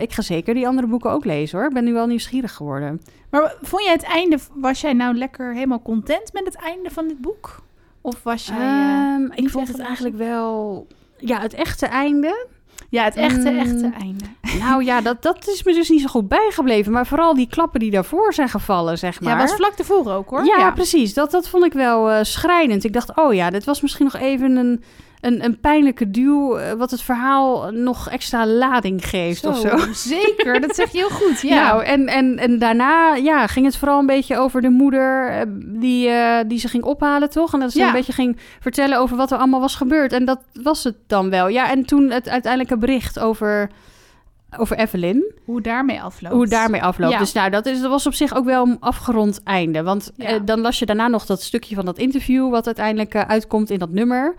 [0.00, 1.68] ik ga zeker die andere boeken ook lezen, hoor.
[1.68, 3.00] Ik ben nu wel nieuwsgierig geworden.
[3.30, 4.38] Maar vond jij het einde...
[4.54, 7.62] Was jij nou lekker helemaal content met het einde van dit boek?
[8.04, 8.56] Of was jij...
[8.56, 10.86] eh, Ehm, ik vond het eigenlijk wel...
[11.18, 12.46] Ja, het echte einde.
[12.90, 13.58] Ja, het echte, Mm.
[13.58, 14.24] echte einde.
[14.58, 16.92] Nou ja, dat, dat is me dus niet zo goed bijgebleven.
[16.92, 19.32] Maar vooral die klappen die daarvoor zijn gevallen, zeg maar.
[19.32, 20.44] Ja, was vlak ervoor ook hoor.
[20.44, 21.14] Ja, precies.
[21.14, 22.84] Dat, dat vond ik wel eh, schrijnend.
[22.84, 24.82] Ik dacht, oh ja, dit was misschien nog even een,
[25.24, 26.56] een, een pijnlijke duw...
[26.56, 29.76] eh, wat het verhaal nog extra lading geeft of zo.
[30.14, 31.40] Zeker, dat zeg je heel goed.
[31.40, 31.66] Ja.
[31.66, 35.40] Nou, en, en, en daarna ja, ging het vooral een beetje over de moeder eh,
[35.80, 37.52] die, eh, die ze ging ophalen, toch?
[37.54, 37.86] En dat ze Ja.
[37.86, 40.12] een beetje ging vertellen over wat er allemaal was gebeurd.
[40.12, 41.48] En dat was het dan wel.
[41.48, 43.70] Ja, en toen het uiteindelijke bericht over,
[44.58, 46.34] over Evelyn, Hoe daarmee afloopt.
[46.34, 47.12] hoe daarmee afloopt.
[47.12, 47.18] Ja.
[47.18, 49.82] Dus nou, dat, is, dat was op zich ook wel een afgerond einde.
[49.82, 50.26] Want Ja.
[50.26, 52.50] eh, dan las je daarna nog dat stukje van dat interview...
[52.50, 54.34] wat uiteindelijk uitkomt in dat nummer...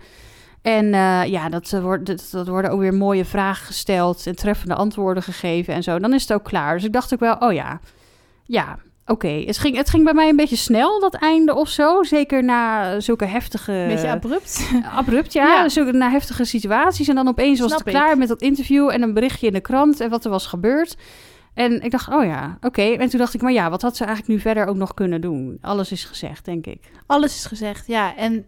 [0.66, 4.36] En eh, ja, dat, eh, wordt, dat, dat worden ook weer mooie vragen gesteld en
[4.36, 5.98] treffende antwoorden gegeven en zo.
[5.98, 6.74] Dan is het ook klaar.
[6.74, 7.80] Dus ik dacht ook wel, oh ja,
[8.44, 9.28] ja, oké.
[9.28, 12.02] Het, ging, het ging bij mij een beetje snel, dat einde of zo.
[12.02, 13.84] Zeker na zulke heftige...
[13.88, 14.70] Beetje abrupt.
[14.98, 15.46] abrupt, ja.
[15.46, 15.68] Ja.
[15.68, 17.08] Zulke, na heftige situaties.
[17.08, 17.92] En dan opeens was het ik.
[17.92, 20.96] klaar met dat interview en een berichtje in de krant en wat er was gebeurd.
[21.54, 22.82] En ik dacht, oh ja, oké.
[22.82, 25.20] En toen dacht ik, maar ja, wat had ze eigenlijk nu verder ook nog kunnen
[25.20, 25.58] doen?
[25.60, 26.90] Alles is gezegd, denk ik.
[27.06, 28.16] Alles is gezegd, ja.
[28.16, 28.46] En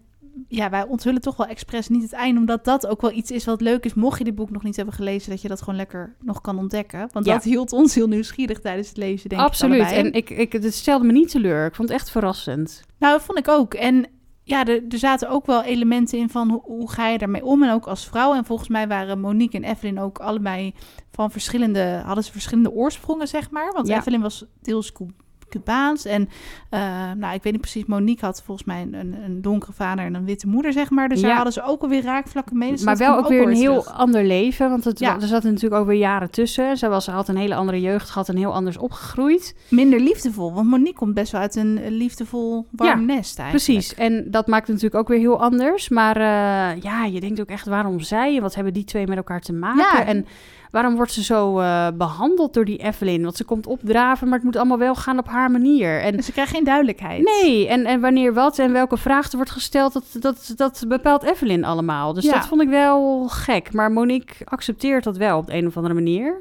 [0.48, 3.44] ja, wij onthullen toch wel expres niet het einde, omdat dat ook wel iets is
[3.44, 3.94] wat leuk is.
[3.94, 6.58] Mocht je dit boek nog niet hebben gelezen, dat je dat gewoon lekker nog kan
[6.58, 7.08] ontdekken.
[7.12, 7.32] Want Ja.
[7.34, 9.74] dat hield ons heel nieuwsgierig tijdens het lezen, denk Absoluut.
[9.80, 10.06] ik allebei.
[10.08, 11.66] En ik, ik, het stelde me niet teleur.
[11.66, 12.82] Ik vond het echt verrassend.
[12.98, 13.74] Nou, dat vond ik ook.
[13.74, 14.06] En
[14.42, 17.62] ja, er, er zaten ook wel elementen in van hoe, hoe ga je daarmee om?
[17.62, 18.34] En ook als vrouw.
[18.34, 20.74] En volgens mij waren Monique en Evelyn ook allebei
[21.10, 23.72] van verschillende, hadden ze verschillende oorsprongen, zeg maar.
[23.72, 23.98] Want Ja.
[23.98, 25.06] Evelyn was deels Cu-
[25.48, 26.04] Cubaans.
[26.04, 26.28] En
[26.70, 26.80] uh,
[27.16, 28.94] nou, ik weet niet precies, Monique had volgens mij een,
[29.24, 31.08] een, donkere vader en een witte moeder, zeg maar.
[31.08, 31.26] Dus Ja.
[31.26, 32.70] daar hadden ze ook alweer raakvlakken mee.
[32.70, 33.98] Dus maar wel ook weer een heel terug.
[33.98, 34.70] ander leven.
[34.70, 35.14] Want het, Ja.
[35.14, 36.76] er zaten natuurlijk ook weer jaren tussen.
[36.76, 39.54] Zij was, had een hele andere jeugd gehad en heel anders opgegroeid.
[39.68, 43.50] Minder liefdevol, want Monique komt best wel uit een liefdevol, warm nest eigenlijk.
[43.80, 43.94] Precies.
[43.94, 45.88] En dat maakt het natuurlijk ook weer heel anders.
[45.88, 49.16] Maar eh, ja, je denkt ook echt waarom zij en wat hebben die twee met
[49.16, 50.06] elkaar te maken?
[50.06, 50.26] En
[50.70, 53.22] waarom wordt ze zo eh, behandeld door die Evelyn?
[53.22, 56.00] Want ze komt opdraven, maar het moet allemaal wel gaan op haar manier.
[56.00, 57.24] En Dus ze krijgt geen duidelijkheid.
[57.42, 61.22] Nee, en, en wanneer wat en welke vraag er wordt gesteld, dat, dat, dat bepaalt
[61.22, 62.12] Evelyn allemaal.
[62.12, 62.32] Dus Ja.
[62.32, 63.72] dat vond ik wel gek.
[63.72, 66.40] Maar Monique accepteert dat wel op de een of andere manier.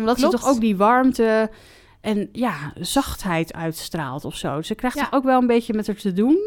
[0.00, 0.20] Omdat Klopt.
[0.34, 1.50] ze toch ook die warmte
[2.00, 4.56] en ja, zachtheid uitstraalt of zo.
[4.56, 5.02] Dus ze krijgt Ja.
[5.04, 6.38] toch ook wel een beetje met haar te doen.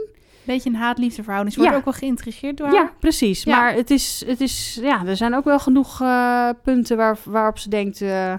[0.44, 1.54] Beetje een haat-liefde verhouding.
[1.54, 1.80] Ze wordt Ja.
[1.80, 2.76] ook wel geïntrigeerd door haar.
[2.76, 3.44] Ja, precies.
[3.44, 3.58] Ja.
[3.58, 7.58] Maar het is, het is, ja, er zijn ook wel genoeg eh, punten waar, waarop
[7.58, 8.34] ze denkt, eh,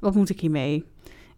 [0.00, 0.84] wat moet ik hiermee?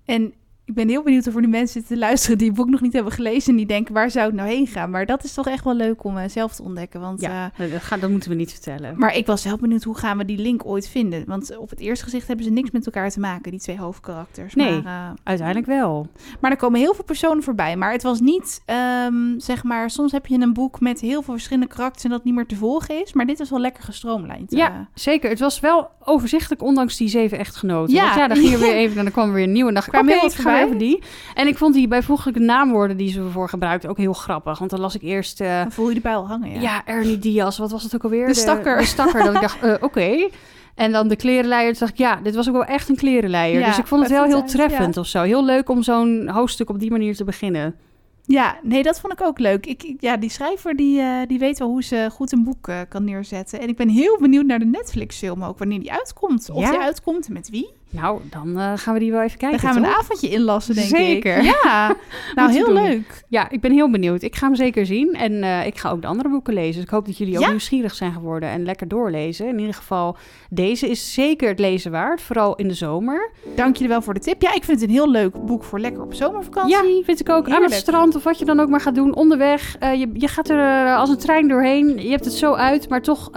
[0.04, 0.32] En
[0.70, 2.92] ik ben heel benieuwd of er nu mensen te luisteren die het boek nog niet
[2.92, 3.50] hebben gelezen.
[3.50, 4.90] En die denken, waar zou het nou heen gaan?
[4.90, 7.00] Maar dat is toch echt wel leuk om eh, zelf te ontdekken.
[7.00, 8.94] Want, Ja, eh, dat, gaat, dat moeten we niet vertellen.
[8.98, 11.24] maar ik was zelf benieuwd, hoe gaan we die link ooit vinden?
[11.26, 14.54] Want op het eerste gezicht hebben ze niks met elkaar te maken, die twee hoofdkarakters.
[14.54, 14.82] Nee.
[14.82, 16.06] Maar, eh, Uiteindelijk wel.
[16.40, 17.76] Maar er komen heel veel personen voorbij.
[17.76, 21.34] Maar het was niet, ehm, zeg maar, soms heb je een boek met heel veel
[21.34, 23.12] verschillende karakters en dat niet meer te volgen is.
[23.12, 24.50] Maar dit is wel lekker gestroomlijnd.
[24.50, 25.30] Ja, zeker.
[25.30, 27.94] Het was wel overzichtelijk, ondanks die zeven echtgenoten.
[27.94, 28.04] Ja.
[28.04, 29.70] Want ja, dan ging er weer even, en dan kwam er weer een nieuwe.
[29.70, 31.02] En ik, Kwamen oké, heel wat ga over die.
[31.34, 34.58] En ik vond die bijvoeglijke naamwoorden die ze ervoor gebruikte ook heel grappig.
[34.58, 35.38] Want dan las ik eerst...
[35.38, 36.60] dan voel je die bij al hangen, ja.
[36.60, 36.86] ja.
[36.86, 38.26] Ernie Diaz, wat was het ook alweer?
[38.26, 38.76] De stakker.
[38.78, 40.28] De, stakker, dat ik dacht, eh, oké.
[40.74, 43.60] En dan de klerenleier, dacht ik, ja, dit was ook wel echt een klerenleier.
[43.60, 45.22] Ja, dus ik vond het wel heel treffend of zo.
[45.22, 47.74] Heel leuk om zo'n hoofdstuk op die manier te beginnen.
[48.24, 49.66] Ja, nee, dat vond ik ook leuk.
[49.66, 53.04] Ik, ja, die schrijver die, eh, die weet wel hoe ze goed een boek kan
[53.04, 53.60] neerzetten.
[53.60, 56.50] En ik ben heel benieuwd naar de Netflix-film ook, wanneer die uitkomt.
[56.50, 56.70] Of Ja?
[56.70, 57.70] die uitkomt met wie.
[57.92, 59.96] Nou, dan eh, gaan we die wel even kijken, Dan gaan we toch?
[59.96, 61.36] een avondje inlassen, denk Zeker.
[61.38, 61.44] ik.
[61.62, 61.96] Ja,
[62.34, 62.74] nou heel doen.
[62.74, 63.24] leuk.
[63.28, 64.22] Ja, ik ben heel benieuwd.
[64.22, 65.14] Ik ga hem zeker zien.
[65.14, 66.74] En eh, ik ga ook de andere boeken lezen.
[66.74, 69.46] Dus ik hoop dat jullie ook nieuwsgierig zijn geworden en lekker doorlezen.
[69.48, 70.16] In ieder geval,
[70.50, 72.20] deze is zeker het lezen waard.
[72.22, 73.30] Vooral in de zomer.
[73.56, 74.42] Dank jullie wel voor de tip.
[74.42, 76.76] Ja, ik vind het een heel leuk boek voor lekker op zomervakantie.
[76.96, 77.48] Ja, vind ik ook.
[77.50, 79.14] Aan het strand of wat je dan ook maar gaat doen.
[79.14, 79.76] Onderweg.
[79.78, 82.02] Eh, je, je gaat er als een trein doorheen.
[82.02, 82.88] Je hebt het zo uit.
[82.88, 83.30] Maar toch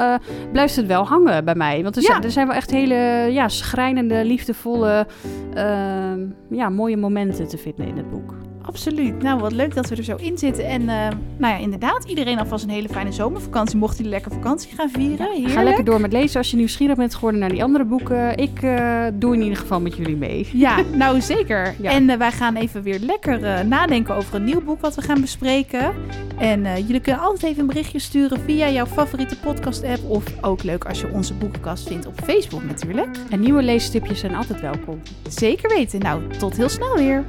[0.52, 1.84] blijft het wel hangen bij mij.
[1.84, 2.08] Want er, Ja.
[2.08, 2.96] zijn, er zijn wel echt hele
[3.32, 5.08] ja, schrijnende, liefdevolle,
[5.54, 8.36] eh, ja, mooie momenten te vinden in het boek.
[8.66, 9.22] Absoluut.
[9.22, 10.66] Nou, wat leuk dat we er zo in zitten.
[10.66, 11.08] En eh,
[11.38, 13.78] nou ja, inderdaad, iedereen alvast een hele fijne zomervakantie.
[13.78, 15.32] Mocht jullie lekker vakantie gaan vieren.
[15.32, 15.54] Heerlijk.
[15.54, 18.38] Ga lekker door met lezen als je nieuwsgierig bent geworden naar die andere boeken.
[18.38, 20.48] Ik eh, doe in ieder geval met jullie mee.
[20.54, 21.62] Ja, nou zeker.
[21.84, 21.92] Ja.
[21.92, 25.22] En eh, wij gaan even weer lekker nadenken over een nieuw boek wat we gaan
[25.22, 25.94] bespreken.
[26.38, 30.00] En jullie kunnen altijd even een berichtje sturen via jouw favoriete podcast-app.
[30.08, 33.18] Of ook leuk als je onze boekenkast vindt op Facebook natuurlijk.
[33.30, 35.02] En nieuwe leestipjes zijn altijd welkom.
[35.30, 36.00] Zeker weten.
[36.00, 37.24] Nou, tot heel snel weer.